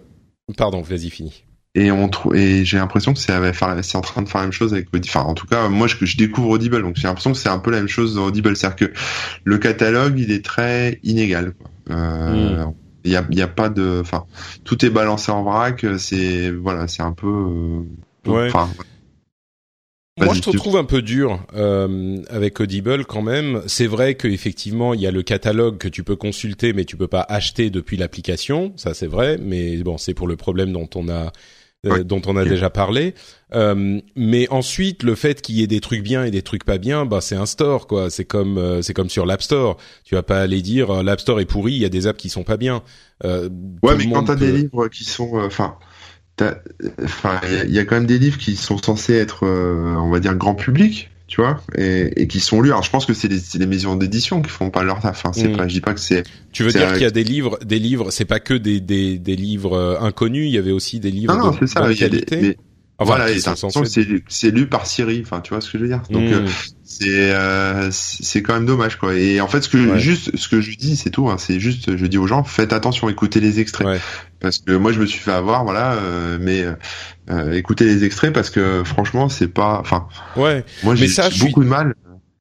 [0.58, 1.44] Pardon, vas-y fini.
[1.78, 4.74] Et on trouve, et j'ai l'impression que c'est en train de faire la même chose
[4.74, 5.08] avec Audible.
[5.14, 7.60] Enfin, en tout cas, moi, je, je découvre Audible, donc j'ai l'impression que c'est un
[7.60, 8.94] peu la même chose dans Audible, c'est-à-dire que
[9.44, 11.52] le catalogue, il est très inégal.
[11.54, 11.70] quoi.
[11.98, 12.64] Euh,
[13.06, 14.26] Il y a, il y a pas de, enfin,
[14.66, 15.86] tout est balancé en vrac.
[15.98, 17.28] C'est voilà, c'est un peu.
[17.28, 17.82] euh,
[18.30, 18.48] Ouais.
[18.48, 18.68] Enfin,
[20.18, 23.62] Moi, je te tu- trouve un peu dur euh, avec Audible quand même.
[23.68, 27.08] C'est vrai qu'effectivement, il y a le catalogue que tu peux consulter, mais tu peux
[27.10, 28.74] pas acheter depuis l'application.
[28.78, 29.38] Ça, c'est vrai.
[29.40, 31.32] Mais bon, c'est pour le problème dont on a
[31.86, 33.14] euh, dont on a déjà parlé.
[33.54, 36.78] Euh, mais ensuite, le fait qu'il y ait des trucs bien et des trucs pas
[36.78, 38.10] bien, bah c'est un store quoi.
[38.10, 39.78] C'est comme euh, c'est comme sur l'App Store.
[40.04, 42.20] Tu vas pas aller dire euh, l'App Store est pourri, il y a des apps
[42.20, 42.82] qui sont pas bien.
[43.24, 43.50] Euh,
[43.84, 45.78] ouais, mais quand t'as des livres qui sont, enfin,
[47.04, 50.10] enfin, il y y, a quand même des livres qui sont censés être, euh, on
[50.10, 51.10] va dire, grand public.
[51.28, 52.70] Tu vois, et, et qui sont lus.
[52.70, 55.26] Alors, je pense que c'est les, maisons d'édition qui font pas leur taf.
[55.26, 55.32] Hein.
[55.34, 55.58] C'est Mm.
[55.58, 57.58] pas, je dis pas que c'est Tu veux dire un- qu'il y a des livres,
[57.66, 60.46] des livres, c'est pas que des des, des livres euh, inconnus.
[60.48, 61.82] Il y avait aussi des livres Non, non, c'est ça.
[61.82, 62.38] bonne Il y a des, qualité.
[62.50, 62.65] des- Enfin,
[63.00, 63.26] voilà,
[64.30, 65.22] c'est lu par Siri.
[65.26, 66.02] Enfin, tu vois ce que je veux dire.
[66.10, 66.34] Donc, Mm.
[66.34, 66.48] euh,
[66.84, 69.16] c'est euh, c'est quand même dommage, quoi.
[69.16, 70.00] Et en fait, ce que Ouais.
[70.00, 71.30] juste ce que je dis, c'est tout.
[71.30, 74.00] Hein, c'est juste, je dis aux gens, faites attention, écoutez les extraits, Ouais.
[74.40, 75.94] parce que moi, je me suis fait avoir, voilà.
[75.96, 76.64] euh, mais
[77.30, 79.80] euh, écoutez les extraits parce que franchement, c'est pas.
[79.82, 80.64] Enfin, Ouais.
[80.84, 81.08] moi, j'ai
[81.40, 81.96] beaucoup de mal.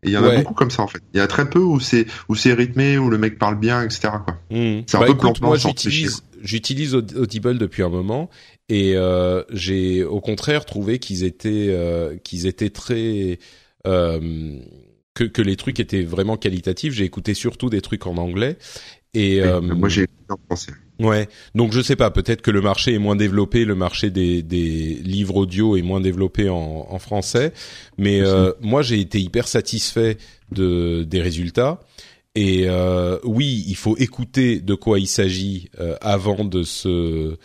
[0.06, 0.34] Et il y en Ouais.
[0.34, 1.00] a beaucoup comme ça en fait.
[1.14, 3.82] Il y a très peu où c'est où c'est rythmé, où le mec parle bien,
[3.82, 4.10] etc.
[4.22, 4.36] Quoi.
[4.50, 4.82] Hmm.
[4.86, 8.28] C'est un Bah, peu écoute, moi j'utilise j'utilise Aud- Audible depuis un moment
[8.68, 13.38] et euh, j'ai au contraire trouvé qu'ils étaient euh, qu'ils étaient très
[13.86, 14.58] euh,
[15.14, 16.94] que que les trucs étaient vraiment qualitatifs.
[16.94, 18.56] J'ai écouté surtout des trucs en anglais
[19.12, 20.72] et euh, moi, j'ai écouté en français.
[21.00, 24.42] Ouais, donc je sais pas, peut-être que le marché est moins développé, le marché des,
[24.42, 27.52] des livres audio est moins développé en, en français,
[27.98, 30.18] mais euh, moi j'ai été hyper satisfait
[30.52, 31.80] de des résultats.
[32.36, 37.36] Et euh, oui, il faut écouter de quoi il s'agit euh, avant de se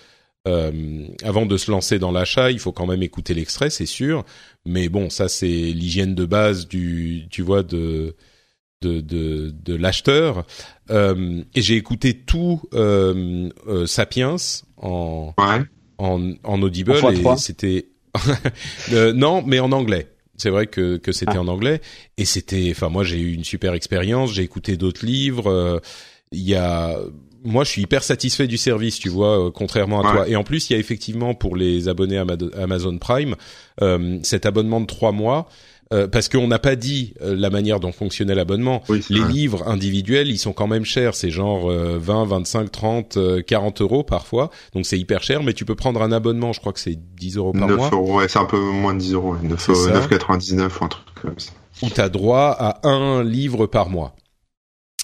[0.47, 2.51] euh, avant de se lancer dans l'achat.
[2.51, 4.23] Il faut quand même écouter l'extrait, c'est sûr.
[4.65, 8.15] Mais bon, ça c'est l'hygiène de base du, tu vois, de
[8.81, 10.45] de de, de l'acheteur.
[10.89, 14.37] Euh, et j'ai écouté tout euh, euh, Sapiens
[14.77, 15.61] en Ouais.
[15.97, 17.87] en, en audible En et c'était
[18.91, 21.41] Euh, non mais en anglais c'est vrai que que c'était Ah.
[21.41, 21.81] en anglais
[22.17, 25.79] et c'était enfin moi j'ai eu une super expérience j'ai écouté d'autres livres euh,
[26.31, 26.97] il y a
[27.43, 30.27] moi, je suis hyper satisfait du service, tu vois, euh, contrairement à toi.
[30.27, 32.25] Et en plus, il y a effectivement pour les abonnés à
[32.57, 33.35] Amazon Prime
[33.81, 35.47] euh, cet abonnement de trois mois.
[35.91, 38.83] Euh, parce qu'on n'a pas dit la manière dont fonctionnait l'abonnement.
[39.09, 41.15] les livres individuels, ils sont quand même chers.
[41.15, 44.51] C'est genre 20, 25, 30, 40 euros parfois.
[44.75, 46.53] Donc c'est hyper cher, mais tu peux prendre un abonnement.
[46.53, 47.89] Je crois que c'est 10 euros par 9 mois.
[47.91, 49.35] Euros, ouais, c'est un peu moins de 10 euros.
[49.37, 51.53] 9,99 ou un truc comme ça.
[51.81, 54.13] Où t'as droit à un livre par mois.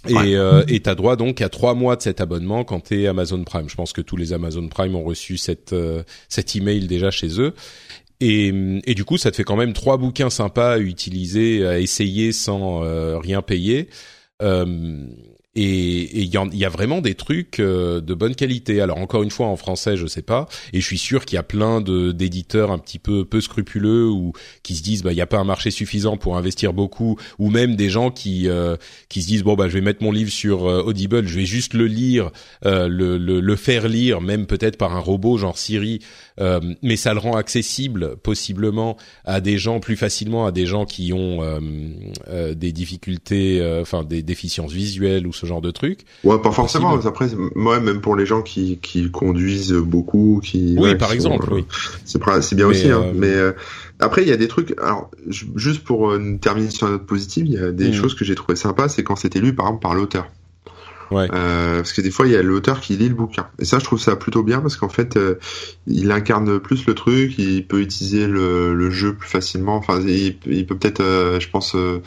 [0.07, 3.69] Et euh, t'as droit donc à trois mois de cet abonnement quand t'es Amazon Prime.
[3.69, 7.39] Je pense que tous les Amazon Prime ont reçu cette euh, cet email déjà chez
[7.39, 7.53] eux.
[8.21, 8.53] Et,
[8.85, 12.31] et du coup, ça te fait quand même trois bouquins sympas à utiliser, à essayer
[12.31, 13.89] sans euh, rien payer.
[14.41, 15.05] Euh,
[15.55, 18.81] et il y, a vraiment des trucs euh, de bonne qualité.
[18.81, 21.39] Alors encore une fois en français, je sais pas, et je suis sûr qu'il y
[21.39, 25.21] a plein d'éditeurs un petit peu peu scrupuleux ou qui se disent bah il y
[25.21, 28.75] a pas un marché suffisant pour investir beaucoup, ou même des gens qui euh,
[29.07, 31.45] qui se disent bon bah je vais mettre mon livre sur euh, Audible, je vais
[31.45, 32.31] juste le lire,
[32.63, 35.99] le, le, le faire lire, même peut-être par un robot genre Siri.
[35.99, 40.86] euh, mais ça le rend accessible possiblement à des gens plus facilement à des gens
[40.86, 41.60] qui ont euh,
[42.28, 46.02] euh, des difficultés, enfin des déficiences visuelles ou ce genre de trucs.
[46.24, 46.95] Ouais, pas forcément.
[47.06, 51.65] Après, moi, même pour les gens qui, qui conduisent beaucoup, qui oui, par exemple, oui,
[52.06, 52.89] c'est bien aussi.
[52.89, 53.34] Hein, mais
[54.00, 54.76] après, il y a des trucs.
[54.82, 55.10] Alors,
[55.56, 57.93] juste pour terminer sur une note positive, il y a des hmm.
[57.93, 60.28] choses que j'ai trouvé sympas, c'est quand c'était lu par exemple par l'auteur.
[61.11, 61.27] Ouais.
[61.33, 63.47] Euh, parce que des fois, il y a l'auteur qui lit le bouquin.
[63.59, 65.35] Et ça, je trouve ça plutôt bien parce qu'en fait, euh,
[65.87, 69.75] il incarne plus le truc, il peut utiliser le, le jeu plus facilement.
[69.75, 72.01] Enfin, il, il peut peut-être, euh, je pense, euh,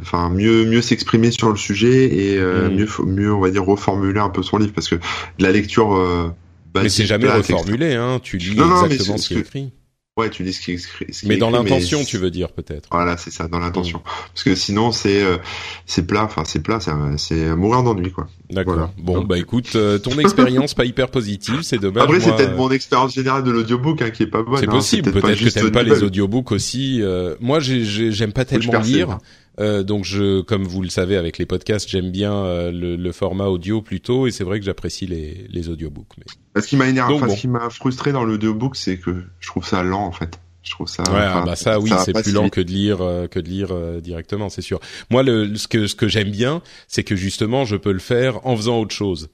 [0.00, 2.74] enfin mieux mieux s'exprimer sur le sujet et mm.
[2.74, 4.96] mieux mieux, on va dire, reformuler un peu son livre parce que
[5.38, 6.32] la lecture.
[6.74, 8.20] mais c'est jamais reformulé, hein.
[8.22, 9.72] Tu lis exactement ce qui est écrit.
[10.18, 11.06] Ouais, tu lis ce qui est écrit.
[11.24, 12.90] mais dans l'intention, tu veux dire peut-être.
[12.92, 14.00] Voilà, c'est ça, dans l'intention.
[14.00, 14.10] Mm.
[14.34, 15.38] Parce que sinon, c'est euh,
[15.86, 16.24] c'est plat.
[16.24, 16.80] Enfin, c'est plat,
[17.16, 18.28] c'est mourir d'ennui, quoi.
[18.50, 18.90] D'accord.
[18.98, 22.02] Bon, bah écoute, euh, ton expérience pas hyper positive, c'est dommage.
[22.02, 24.58] Après, c'est peut-être mon expérience générale de l'audiobook hein, qui est pas bonne.
[24.58, 24.72] C'est hein.
[24.72, 25.12] possible.
[25.12, 27.00] Peut-être que t'aimes pas les audiobooks aussi.
[27.00, 29.18] Euh, moi, j'aime pas tellement lire.
[29.60, 33.12] Euh, donc je, comme vous le savez avec les podcasts, j'aime bien euh, le, le,
[33.12, 36.16] format audio plutôt, et c'est vrai que j'apprécie les, les audiobooks.
[36.18, 36.62] Mais...
[36.62, 39.66] Ce qui m'a énervé, enfin, ce qui m'a frustré dans l'audiobook, c'est que je trouve
[39.66, 40.38] ça lent en fait.
[40.62, 41.02] Je trouve ça.
[41.02, 43.72] Ouais, ah, bah ça, oui, c'est plus lent que de lire euh, que de lire
[43.72, 44.78] euh, directement, c'est sûr.
[45.10, 48.46] Moi, le, ce que ce que j'aime bien, c'est que justement, je peux le faire
[48.46, 49.28] en faisant autre chose.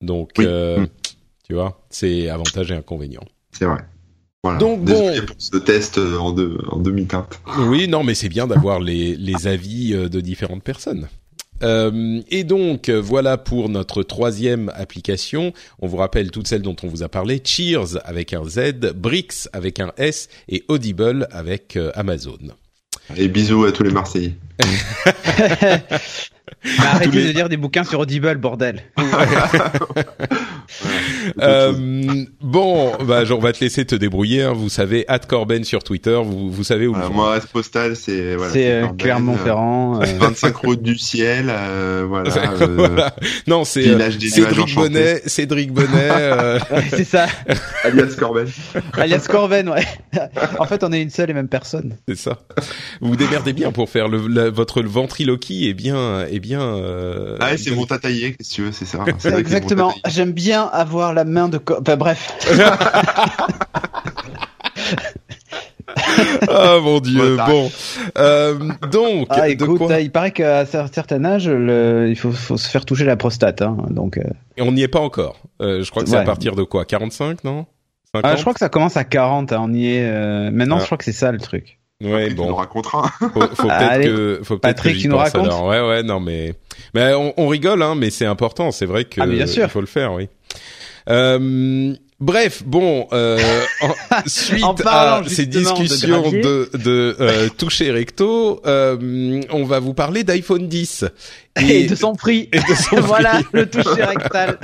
[0.00, 0.86] Donc, mm.
[1.44, 3.24] tu vois, c'est avantage et inconvénient.
[3.52, 3.78] C'est vrai.
[4.42, 4.58] Voilà.
[4.58, 7.38] Donc bon, pour ce test euh, en, deux, en demi-teinte.
[7.58, 11.08] Oui, non, mais c'est bien d'avoir les, les avis euh, de différentes personnes.
[11.62, 15.52] Euh, et donc voilà pour notre troisième application.
[15.78, 19.48] On vous rappelle toutes celles dont on vous a parlé Cheers avec un Z, Brix
[19.52, 22.38] avec un S et Audible avec Amazon.
[23.16, 24.34] Et bisous à tous les Marseillais.
[26.78, 28.82] Bah, arrêtez de lire des bouquins sur Audible, bordel.
[31.40, 31.72] euh,
[32.40, 34.42] bon, bah, on va te laisser te débrouiller.
[34.42, 34.52] Hein.
[34.52, 36.20] Vous savez, at Corben sur Twitter.
[36.24, 36.94] Vous, vous savez où.
[36.94, 40.00] Euh, moi, postal, c'est voilà, c'est euh, Clermont-Ferrand.
[40.00, 40.52] 25 euh.
[40.64, 41.52] routes du ciel.
[42.08, 42.30] voilà,
[42.68, 43.14] voilà.
[43.46, 43.82] Non, c'est
[44.28, 45.22] Cédric Bonnet.
[45.26, 46.58] Cédric Bonnet.
[46.90, 47.26] c'est ça.
[47.84, 48.48] Alias Corben.
[48.94, 49.86] Alias Corben, ouais.
[50.58, 51.96] en fait, on est une seule et même personne.
[52.08, 52.38] C'est ça.
[53.00, 56.60] Vous vous démerdez bien pour faire le, votre ventriloquie est bien est bien.
[56.60, 59.02] Euh, ah, c'est mon tataillé, que tu veux, c'est ça.
[59.38, 59.94] Exactement.
[60.06, 61.58] J'aime bien avoir la main de.
[61.80, 62.30] Enfin bref.
[66.48, 67.36] ah mon dieu.
[67.46, 67.70] Bon,
[68.18, 68.58] euh,
[68.90, 69.28] donc.
[69.30, 72.08] Ah, écoute, il paraît qu'à un certain âge, le...
[72.08, 74.18] il faut, faut, se faire toucher la prostate, hein, donc.
[74.18, 74.24] Euh.
[74.56, 75.40] Et on n'y est pas encore.
[75.60, 76.84] Euh, je crois que c'est à partir de quoi?
[76.84, 77.66] 45, non?
[78.14, 79.52] ah, Je crois que ça commence à 40.
[79.52, 80.50] Hein, on y est.
[80.50, 80.80] Maintenant, ah.
[80.80, 81.78] je crois que c'est ça le truc.
[82.02, 82.48] Ouais, bon.
[82.48, 83.10] nous racontera.
[83.18, 83.38] faut, faut
[83.68, 85.46] peut-être que, faut peut-être Patrick, tu nous racontes.
[85.46, 86.54] Ouais, ouais, non, mais,
[86.94, 88.70] mais on, on rigole, hein, mais c'est important.
[88.72, 89.64] C'est vrai que, ah, bien sûr.
[89.64, 90.28] il faut le faire, oui.
[91.08, 93.38] Euh, bref, bon, euh,
[94.26, 100.68] suite à ces discussions de, de, euh, toucher recto, euh, on va vous parler d'iPhone
[100.68, 101.04] 10
[101.60, 102.48] et, de son prix.
[102.52, 104.58] Et de son voilà, le toucher rectal.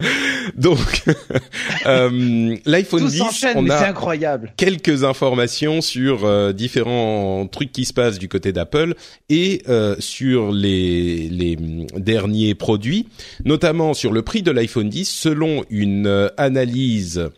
[0.56, 1.04] Donc,
[1.86, 4.52] euh, l'iPhone 10, on a incroyable.
[4.56, 8.94] quelques informations sur euh, différents trucs qui se passent du côté d'Apple
[9.28, 11.56] et euh, sur les, les
[11.96, 13.08] derniers produits,
[13.44, 17.30] notamment sur le prix de l'iPhone 10, selon une analyse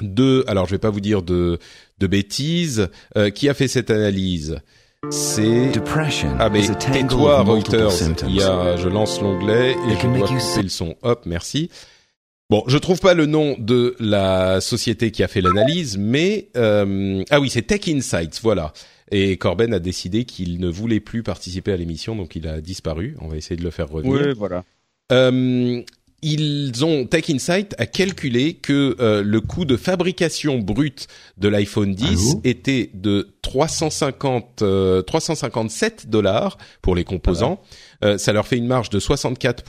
[0.00, 1.58] de, alors je vais pas vous dire de,
[1.98, 2.88] de bêtises,
[3.34, 4.58] qui a fait cette analyse?
[5.10, 5.72] C'est
[6.38, 7.90] ah mais tais-toi Reuters.
[8.26, 10.94] Il y a, je lance l'onglet et je dois couper le son.
[11.02, 11.70] Hop, merci.
[12.50, 17.22] Bon, je trouve pas le nom de la société qui a fait l'analyse, mais euh,
[17.30, 18.72] ah oui, c'est Tech Insights, voilà.
[19.10, 23.16] Et Corben a décidé qu'il ne voulait plus participer à l'émission, donc il a disparu.
[23.20, 24.12] On va essayer de le faire revenir.
[24.12, 24.64] Oui, voilà.
[25.12, 25.82] Euh,
[26.24, 31.06] ils ont Tech Insight a calculé que euh, le coût de fabrication brute
[31.36, 37.60] de l'iPhone 10 Allô était de 350 euh, 357 dollars pour les composants.
[38.02, 39.64] Euh, ça leur fait une marge de 64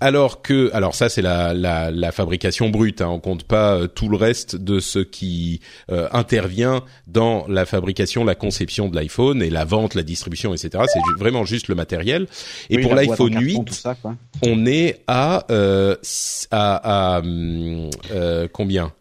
[0.00, 3.86] alors que, alors ça c'est la, la, la fabrication brute, hein, on compte pas euh,
[3.86, 9.42] tout le reste de ce qui euh, intervient dans la fabrication, la conception de l'iPhone
[9.42, 10.84] et la vente, la distribution, etc.
[10.86, 12.26] C'est ju- vraiment juste le matériel.
[12.70, 14.14] Et Oui, pour l'iPhone carton, 8, tout ça, quoi.
[14.42, 15.96] on est à euh,
[16.50, 18.92] à, à, hum, euh, combien?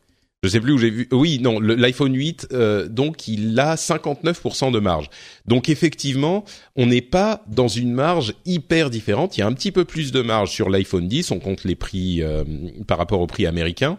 [0.45, 1.08] Je sais plus où j'ai vu.
[1.12, 5.10] Oui, non, l'iPhone 8, euh, donc il a 59% de marge.
[5.47, 9.38] Donc effectivement, on n'est pas dans une marge hyper différente.
[9.38, 11.31] Il y a un petit peu plus de marge sur l'iPhone 10.
[11.31, 12.43] On compte les prix euh,
[12.86, 13.97] par rapport au prix américain.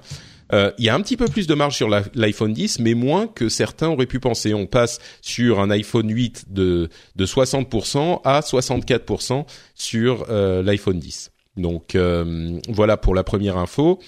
[0.52, 3.26] Euh, il y a un petit peu plus de marge sur l'iPhone 10, mais moins
[3.26, 4.54] que certains auraient pu penser.
[4.54, 11.32] On passe sur un iPhone 8 de, de 60% à 64% sur euh, l'iPhone 10.
[11.56, 13.98] Donc euh, voilà pour la première info.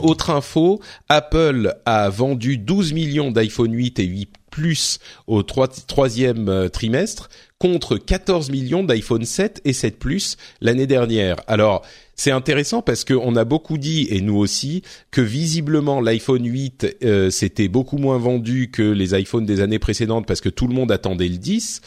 [0.00, 6.48] Autre info, Apple a vendu 12 millions d'iPhone 8 et 8 Plus au troi- troisième
[6.48, 11.36] euh, trimestre contre 14 millions d'iPhone 7 et 7 Plus l'année dernière.
[11.46, 11.84] Alors
[12.16, 17.30] c'est intéressant parce qu'on a beaucoup dit, et nous aussi, que visiblement l'iPhone 8 euh,
[17.30, 20.90] s'était beaucoup moins vendu que les iPhones des années précédentes parce que tout le monde
[20.92, 21.80] attendait le 10.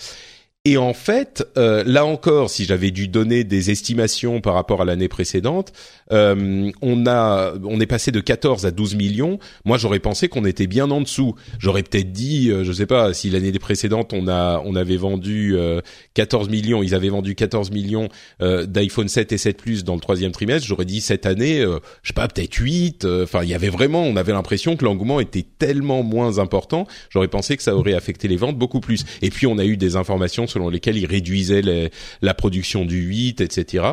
[0.63, 4.85] Et en fait, euh, là encore, si j'avais dû donner des estimations par rapport à
[4.85, 5.73] l'année précédente,
[6.11, 9.39] euh, on a, on est passé de 14 à 12 millions.
[9.65, 11.33] Moi, j'aurais pensé qu'on était bien en dessous.
[11.57, 15.55] J'aurais peut-être dit, euh, je sais pas, si l'année précédente on a, on avait vendu
[15.57, 15.81] euh,
[16.13, 18.09] 14 millions, ils avaient vendu 14 millions
[18.43, 20.67] euh, d'iPhone 7 et 7 Plus dans le troisième trimestre.
[20.67, 23.03] J'aurais dit cette année, euh, je sais pas, peut-être 8.
[23.05, 26.85] euh, Enfin, il y avait vraiment, on avait l'impression que l'engouement était tellement moins important.
[27.09, 29.05] J'aurais pensé que ça aurait affecté les ventes beaucoup plus.
[29.23, 31.89] Et puis, on a eu des informations selon lesquelles ils réduisaient
[32.21, 33.85] la production du 8, etc.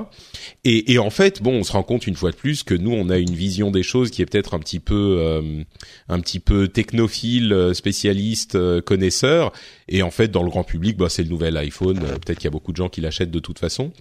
[0.64, 2.92] Et, et en fait, bon, on se rend compte une fois de plus que nous,
[2.92, 5.62] on a une vision des choses qui est peut-être un petit peu, euh,
[6.08, 9.52] un petit peu technophile, euh, spécialiste, euh, connaisseur.
[9.88, 11.98] Et en fait, dans le grand public, bah, c'est le nouvel iPhone.
[11.98, 13.92] Euh, peut-être qu'il y a beaucoup de gens qui l'achètent de toute façon.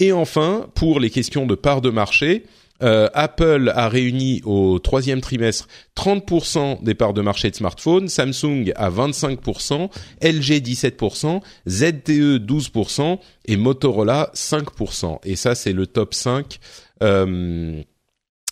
[0.00, 2.44] Et enfin, pour les questions de part de marché.
[2.82, 8.72] Euh, Apple a réuni au troisième trimestre 30% des parts de marché de smartphones, Samsung
[8.76, 9.90] à 25%,
[10.22, 15.18] LG 17%, ZTE 12% et Motorola 5%.
[15.24, 16.58] Et ça, c'est le top 5.
[17.02, 17.82] euh,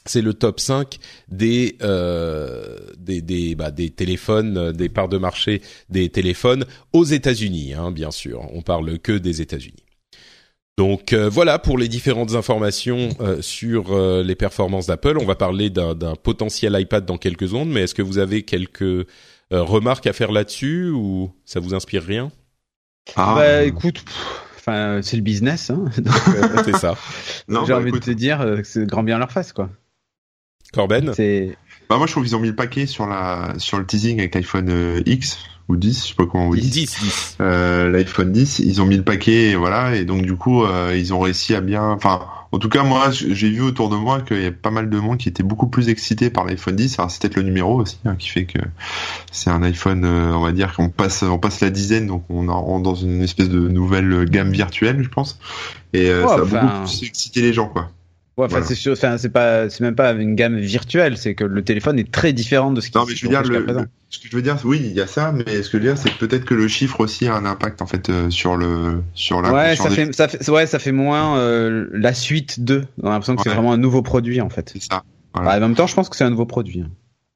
[0.06, 2.78] c'est le top 5 des euh,
[3.56, 8.46] bah, des téléphones, des parts de marché des téléphones aux États-Unis, hein, bien sûr.
[8.52, 9.83] On parle que des États-Unis.
[10.76, 15.18] Donc euh, voilà pour les différentes informations euh, sur euh, les performances d'Apple.
[15.20, 18.42] On va parler d'un d'un potentiel iPad dans quelques secondes, mais est-ce que vous avez
[18.42, 19.04] quelques euh,
[19.52, 22.32] remarques à faire là-dessus ou ça vous inspire rien?
[23.14, 24.04] Ah, bah écoute,
[24.56, 25.84] enfin c'est le business, hein.
[25.98, 26.96] Donc, euh, C'est ça.
[27.48, 29.52] non, j'ai bah, envie écoute, de te dire, euh, que c'est grand bien leur face
[29.52, 29.70] quoi.
[30.72, 31.12] Corben?
[31.14, 31.56] C'est
[31.88, 34.34] bah, moi je trouve qu'ils ont mis le paquet sur la sur le teasing avec
[34.34, 36.60] l'iPhone euh, X ou 10, je sais pas comment on dit.
[36.60, 36.70] 10
[37.02, 37.36] 10.
[37.40, 40.94] Euh, l'iPhone 10, ils ont mis le paquet, et voilà, et donc du coup, euh,
[40.96, 41.82] ils ont réussi à bien.
[41.90, 42.20] Enfin,
[42.52, 44.98] en tout cas, moi, j'ai vu autour de moi qu'il y a pas mal de
[44.98, 46.98] monde qui était beaucoup plus excité par l'iPhone 10.
[46.98, 48.58] Alors, c'est peut-être le numéro aussi hein, qui fait que
[49.32, 52.46] c'est un iPhone, euh, on va dire qu'on passe, on passe la dizaine, donc on
[52.46, 55.38] rentre dans une espèce de nouvelle gamme virtuelle, je pense.
[55.94, 57.88] Et euh, Ouais, ça a enfin- beaucoup plus excité les gens, quoi.
[58.36, 58.66] Ouais, enfin Voilà.
[58.66, 62.00] c'est sûr, enfin c'est pas, c'est même pas une gamme virtuelle, c'est que le téléphone
[62.00, 64.34] est très différent de ce qui Non, mais je veux dire, le, ce que je
[64.34, 66.18] veux dire, oui, il y a ça, mais ce que je veux dire, c'est que
[66.18, 69.52] peut-être que le chiffre aussi a un impact en fait euh, sur le sur la.
[69.52, 72.84] Ouais, ça fait, ça fait, ouais, ça fait moins euh, la suite 2.
[73.02, 74.70] On a l'impression que c'est vraiment un nouveau produit en fait.
[74.72, 75.04] C'est ça.
[75.32, 75.50] Voilà.
[75.50, 76.84] Ouais, en même temps, je pense que c'est un nouveau produit.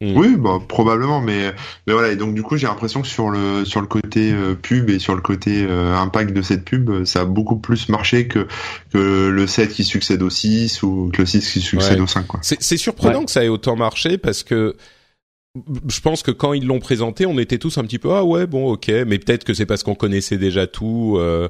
[0.01, 0.17] Mm.
[0.17, 1.53] Oui, bah probablement, mais
[1.87, 2.13] mais voilà.
[2.13, 5.01] Et donc du coup, j'ai l'impression que sur le sur le côté euh, pub et
[5.01, 8.47] sur le côté euh, impact de cette pub, ça a beaucoup plus marché que
[8.93, 12.05] que le 7 qui succède au 6 ou que le 6 qui succède Ouais.
[12.05, 12.39] au 5 quoi.
[12.45, 14.77] C'est c'est surprenant que ça ait autant marché parce que
[15.89, 18.47] je pense que quand ils l'ont présenté, on était tous un petit peu ah ouais
[18.47, 21.17] bon ok, mais peut-être que c'est parce qu'on connaissait déjà tout.
[21.19, 21.49] euh,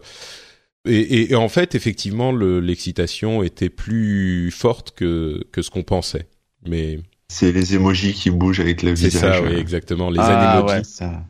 [0.86, 5.82] et, et- et en fait, effectivement, le- l'excitation était plus forte que que ce qu'on
[5.82, 6.28] pensait.
[6.66, 9.38] Mais C'est les emojis qui bougent avec le c'est visage.
[9.38, 10.10] ça, oui, exactement.
[10.10, 10.74] Les ah, animojis.
[10.78, 11.22] ouais, ça.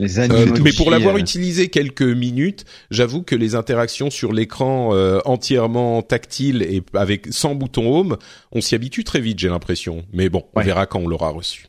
[0.00, 4.90] Les Euh, mais pour l'avoir euh, utilisé quelques minutes, j'avoue que les interactions sur l'écran
[4.92, 8.16] euh, entièrement tactile et avec sans bouton home,
[8.50, 10.04] on s'y habitue très vite, j'ai l'impression.
[10.12, 10.66] Mais bon, on Ouais.
[10.66, 11.66] verra quand on l'aura reçu.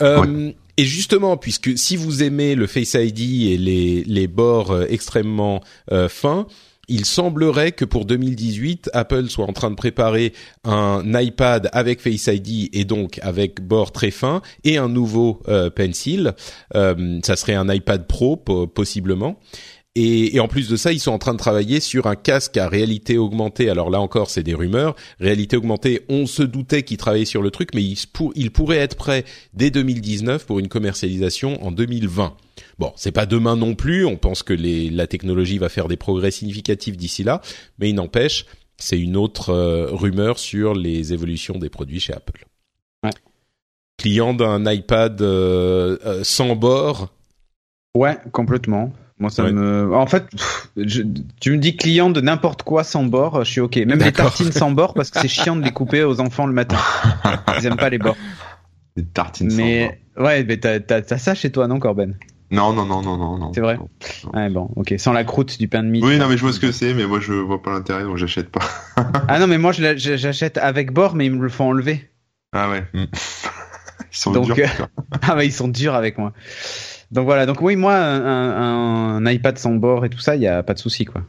[0.00, 4.86] Euh, Et justement, puisque si vous aimez le Face ID et les les bords euh,
[4.88, 6.46] extrêmement euh, fins,
[6.88, 10.32] il semblerait que pour 2018, Apple soit en train de préparer
[10.64, 15.70] un iPad avec Face ID et donc avec bord très fin et un nouveau euh,
[15.70, 16.32] Pencil.
[16.74, 19.38] Euh, ça serait un iPad Pro po- possiblement.
[19.98, 22.58] Et, et, en plus de ça, ils sont en train de travailler sur un casque
[22.58, 23.70] à réalité augmentée.
[23.70, 24.94] Alors là encore, c'est des rumeurs.
[25.20, 27.96] Réalité augmentée, on se doutait qu'ils travaillaient sur le truc, mais il,
[28.34, 29.24] il pourrait être prêt
[29.54, 32.36] dès 2019 pour une commercialisation en 2020.
[32.78, 34.04] Bon, c'est pas demain non plus.
[34.04, 37.40] On pense que les, la technologie va faire des progrès significatifs d'ici là,
[37.78, 38.44] mais il n'empêche,
[38.76, 42.44] c'est une autre euh, rumeur sur les évolutions des produits chez Apple.
[43.02, 43.10] Ouais.
[43.96, 47.08] Client d'un iPad euh, euh, sans bord.
[47.94, 48.92] Ouais, complètement.
[49.18, 49.52] Moi, ça Ouais.
[49.52, 49.94] me.
[49.94, 51.02] En fait, pff, je-
[51.40, 53.76] tu me dis client de n'importe quoi sans bord, je suis ok.
[53.76, 56.52] Même les tartines sans bord parce que c'est chiant de les couper aux enfants le
[56.52, 56.76] matin.
[57.58, 58.16] Ils aiment pas les bords.
[58.96, 62.10] Des tartines sans Mais ouais, mais t'as ça chez toi, non, Corben?
[62.12, 62.18] Bord.
[62.50, 63.52] Non, non, non, non, non, non.
[63.54, 63.88] C'est vrai Non.
[64.34, 64.94] Ouais, bon, ok.
[64.98, 66.00] Sans la croûte du pain de mie.
[66.04, 68.18] Oui, non, mais je vois ce que c'est, mais moi je vois pas l'intérêt, donc
[68.18, 68.60] j'achète pas.
[69.28, 72.08] Ah non, mais moi j'achète avec bord, mais ils me le font enlever.
[72.52, 72.84] Ah ouais.
[72.94, 73.06] Ils
[74.18, 74.56] sont Donc, durs.
[74.80, 74.86] euh.
[75.22, 76.32] Ah bah ils sont durs avec moi.
[77.12, 80.62] Donc voilà, donc oui, moi un, iPad sans bord et tout ça, il y a
[80.62, 81.22] pas de souci quoi.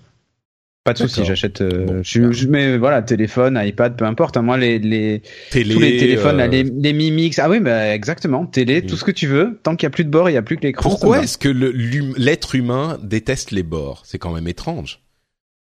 [0.84, 1.60] Pas de souci, j'achète.
[1.62, 4.38] euh, Bon, je, je mets voilà téléphone, iPad, peu importe.
[4.38, 4.42] hein.
[4.42, 5.22] moi les les
[5.52, 8.86] Télé, tous les téléphones, là, euh, les les Mi Mix, ah oui, bah exactement, télé,
[8.86, 9.60] tout ce que tu veux.
[9.64, 10.90] Tant qu'il y a plus de bord, il y a plus que l'écran.
[10.90, 14.04] Pourquoi est-ce que l'être humain déteste les bords?
[14.06, 15.02] C'est quand même étrange.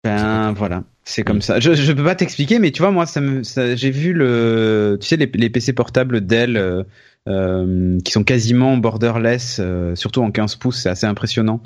[0.03, 1.25] Ben voilà, c'est Mm.
[1.25, 1.59] comme ça.
[1.61, 4.97] Je je peux pas t'expliquer, mais tu vois moi ça me ça, j'ai vu le
[4.99, 6.83] tu sais les les PC portables Dell euh,
[7.25, 11.61] qui sont quasiment borderless, euh, surtout en 15 pouces, c'est assez impressionnant.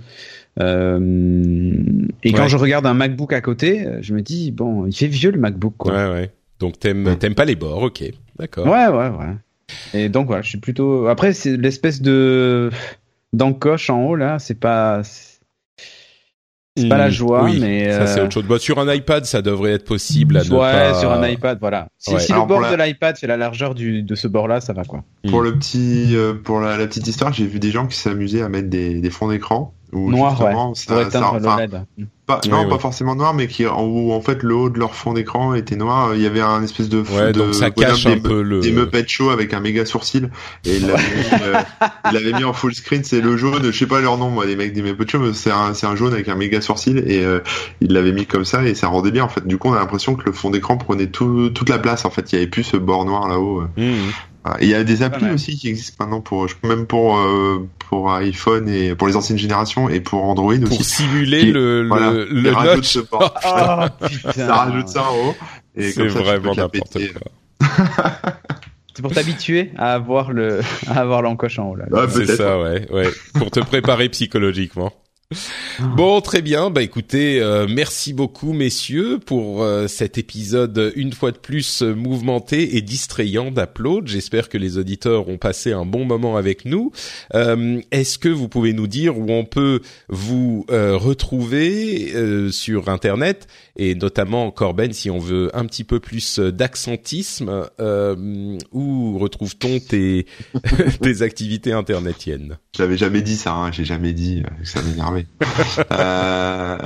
[0.60, 1.82] Euh,
[2.24, 2.50] et quand Ouais.
[2.50, 5.40] je regarde un MacBook à côté, euh, je me dis bon, il fait vieux le
[5.40, 5.94] MacBook quoi.
[5.94, 6.32] Ouais, ouais.
[6.60, 8.04] Donc t'aimes t'aimes pas les bords, ok,
[8.40, 8.66] d'accord.
[8.68, 9.36] Ouais ouais ouais.
[9.94, 11.08] Et donc voilà, je suis plutôt.
[11.08, 12.72] Après c'est l'espèce de
[13.34, 15.02] d'encoche en haut là, c'est pas
[16.78, 18.46] c'est pas la Mm, joie, oui, mais ça c'est euh, autre chose.
[18.46, 20.94] Bah, sur un iPad, ça devrait être possible à ouais, pas.
[20.94, 21.88] sur un iPad, voilà.
[21.98, 22.20] Si, Ouais.
[22.20, 24.62] si Alors, le bord pour la- de l'iPad fait la largeur du, de ce bord-là,
[24.62, 25.04] ça va quoi.
[25.30, 28.42] Pour le petit, euh, pour la, la petite histoire, j'ai vu des gens qui s'amusaient
[28.42, 31.86] à mettre des, des fonds d'écran Noir, Pour ça, ça- éteindre enfin, l'OLED.
[32.28, 32.70] Pas, non, oui.
[32.70, 35.54] pas forcément noir, mais qui en- où en fait le haut de leur fond d'écran
[35.56, 36.14] était noir.
[36.14, 38.60] Il y avait un espèce de, Ouais, de donc ça cache des, un peu le.
[38.60, 40.30] des Muppet Show avec un méga sourcil
[40.66, 41.56] et il l'avait mis, euh,
[42.10, 43.04] il l'avait mis en full screen.
[43.04, 45.34] C'est le jaune, je sais pas leur nom, moi, les mecs des Muppet Show, mais
[45.34, 47.40] c'est un, c'est un jaune avec un méga sourcil et euh,
[47.82, 49.48] il l'avait mis comme ça et ça rendait bien en fait.
[49.48, 52.10] Du coup, on a l'impression que le fond d'écran prenait tout, toute la place en
[52.10, 52.32] fait.
[52.34, 53.62] Il y avait plus ce bord noir là-haut.
[53.78, 54.08] euh.
[54.60, 58.12] Et il y a des applis aussi qui existent maintenant pour, même pour euh, pour
[58.14, 60.84] iPhone et pour les anciennes générations et pour Android Pour aussi.
[60.84, 62.98] simuler Qui- le le, Voilà, le rajoutent notch.
[63.12, 63.20] Oh
[64.08, 64.32] putain.
[64.34, 65.36] ça rajoute ça en haut.
[65.76, 66.70] Et C'est comme ça, tu peux vraiment quoi.
[68.96, 71.86] C'est pour t'habituer à avoir le, à avoir l'encoche en haut là.
[71.92, 73.10] Ouais, C'est ça, ouais, ouais.
[73.36, 74.92] Pour te préparer psychologiquement.
[75.80, 76.70] Bon, très bien.
[76.70, 81.94] Bah écoutez, euh, merci beaucoup messieurs pour euh, cet épisode une fois de plus euh,
[81.94, 84.08] mouvementé et distrayant d'Upload.
[84.08, 86.94] J'espère que les auditeurs ont passé un bon moment avec nous.
[87.36, 92.14] Euh, Est-ce que vous pouvez nous dire où on peut vous euh, retrouver
[92.52, 97.68] sur Internet et notamment Corben si on veut un petit peu plus d'accentisme
[98.72, 100.26] Où retrouve-t-on tes
[101.02, 102.58] tes activités internetiennes?
[102.78, 105.17] Je l'avais jamais dit ça, hein, j'ai jamais dit euh, que
[105.92, 106.78] euh...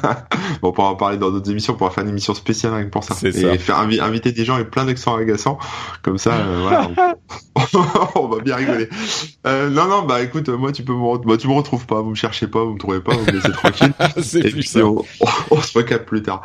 [0.62, 2.90] bon, pour en parler dans d'autres émissions, on pourra faire une émission spéciale rien que
[2.90, 3.14] pour ça.
[3.14, 3.58] C'est et ça.
[3.58, 5.58] faire invi- inviter des gens avec plein d'accents agaçants,
[6.02, 7.60] comme ça, euh, voilà, on...
[8.22, 8.88] on va bien rigoler.
[9.46, 12.10] Euh, non, non, bah écoute, moi tu peux me, bah, tu me retrouves pas, vous
[12.10, 13.92] me cherchez pas, vous me trouvez pas, vous me laissez tranquille.
[14.22, 14.80] C'est plus ça.
[14.84, 15.04] on,
[15.50, 16.42] on se recapte plus tard.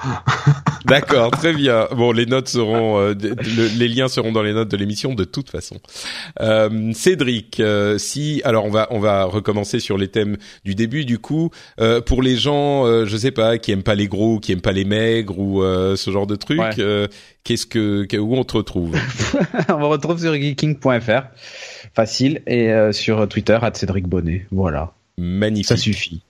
[0.86, 1.88] D'accord, très bien.
[1.96, 5.50] Bon, les notes seront, le- les liens seront dans les notes de l'émission de toute
[5.50, 5.78] façon.
[6.94, 7.62] Cédric,
[7.98, 11.06] si, alors on va, on va recommencer sur les thèmes du début.
[11.06, 11.50] Du coup,
[11.80, 14.62] euh, pour les gens, euh, je sais pas, qui aiment pas les gros, qui aiment
[14.62, 16.70] pas les maigres ou euh, ce genre de Ouais.
[16.80, 17.08] euh,
[17.44, 18.96] qu'est-ce que, où on te retrouve?
[19.70, 21.24] On me retrouve sur geeking.fr.
[21.94, 22.42] Facile.
[22.48, 24.46] Et euh, sur Twitter, à Cédric Bonnet.
[24.52, 24.94] Voilà.
[25.18, 25.68] Magnifique.
[25.68, 26.22] Ça suffit.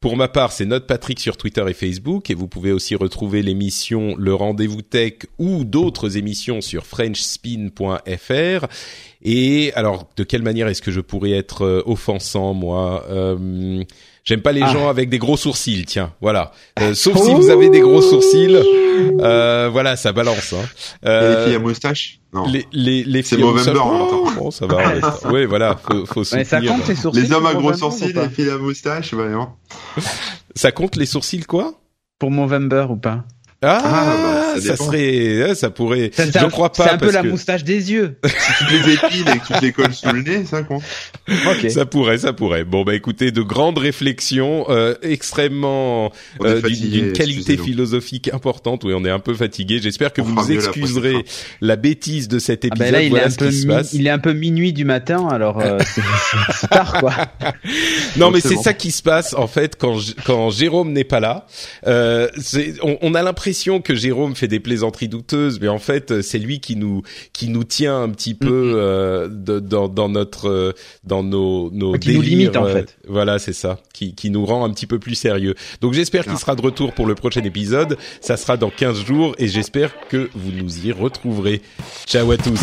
[0.00, 3.42] Pour ma part, c'est Note Patrick sur Twitter et Facebook et vous pouvez aussi retrouver
[3.42, 8.66] l'émission Le Rendez-vous Tech ou d'autres émissions sur frenchspin.fr.
[9.22, 13.04] Et alors, de quelle manière est-ce que je pourrais être euh, offensant, moi?
[13.10, 13.84] Euh,
[14.24, 14.72] J'aime pas les Ah.
[14.72, 16.52] gens avec des gros sourcils, tiens, voilà.
[16.80, 18.56] Euh, sauf si vous avez des gros sourcils,
[19.24, 20.52] euh, voilà, ça balance.
[20.52, 20.64] Hein.
[21.02, 22.46] Et Euh, les filles à moustache Non.
[22.46, 24.30] les, les, les C'est filles à Movember, on Oh, entend.
[24.32, 24.78] bon, ça va.
[25.24, 27.20] on oui, voilà, faut, faut Mais ça compte les sourcils.
[27.22, 29.48] Les hommes à gros sourcils, les filles à moustache, non.
[30.54, 31.74] Ça compte les sourcils, quoi?
[32.18, 33.24] Pour Movember ou pas?
[33.62, 36.10] Ah, Ah, bah, ça ça serait, ouais, ça pourrait.
[36.14, 38.16] Ça, c'est je un- crois C'est pas un peu la que moustache des yeux.
[38.26, 40.62] Si tu te les épiles et que tu te les colles sous le nez, ça
[40.62, 40.82] compte.
[41.68, 42.64] ça pourrait, ça pourrait.
[42.64, 46.10] Bon bah écoutez, de grandes réflexions, euh, extrêmement
[46.42, 48.82] euh, d'une- qualité philosophique importante.
[48.84, 49.78] Oui, on est un peu fatigué.
[49.82, 51.24] J'espère que On vous nous la excuserez
[51.60, 52.86] la bêtise de cet Ah épisode.
[52.86, 53.50] ben là, il, voilà est un ce peu
[53.92, 56.00] il est un peu minuit du matin, alors euh, c'est-
[56.48, 57.14] c'est c'est tard quoi.
[58.16, 58.62] Non, Donc, mais c'est c'est bon.
[58.62, 61.46] ça qui se passe en fait quand J- quand Jérôme n'est pas là.
[61.86, 63.49] Euh, c'est- on, on a l'impression
[63.80, 67.48] que Jérôme fait des plaisanteries douteuses, mais en fait euh, c'est lui qui nous qui
[67.48, 70.72] nous tient un petit peu euh, de- dans dans notre euh,
[71.04, 72.96] dans nos nos Qui nous limite, en euh, fait.
[73.08, 75.54] Voilà, c'est ça, qui qui nous rend un petit peu plus sérieux.
[75.80, 77.96] Donc j'espère qu'il sera de retour pour le prochain épisode.
[78.20, 81.62] Ça sera dans 15 jours et j'espère que vous nous y retrouverez.
[82.06, 82.60] Ciao à tous.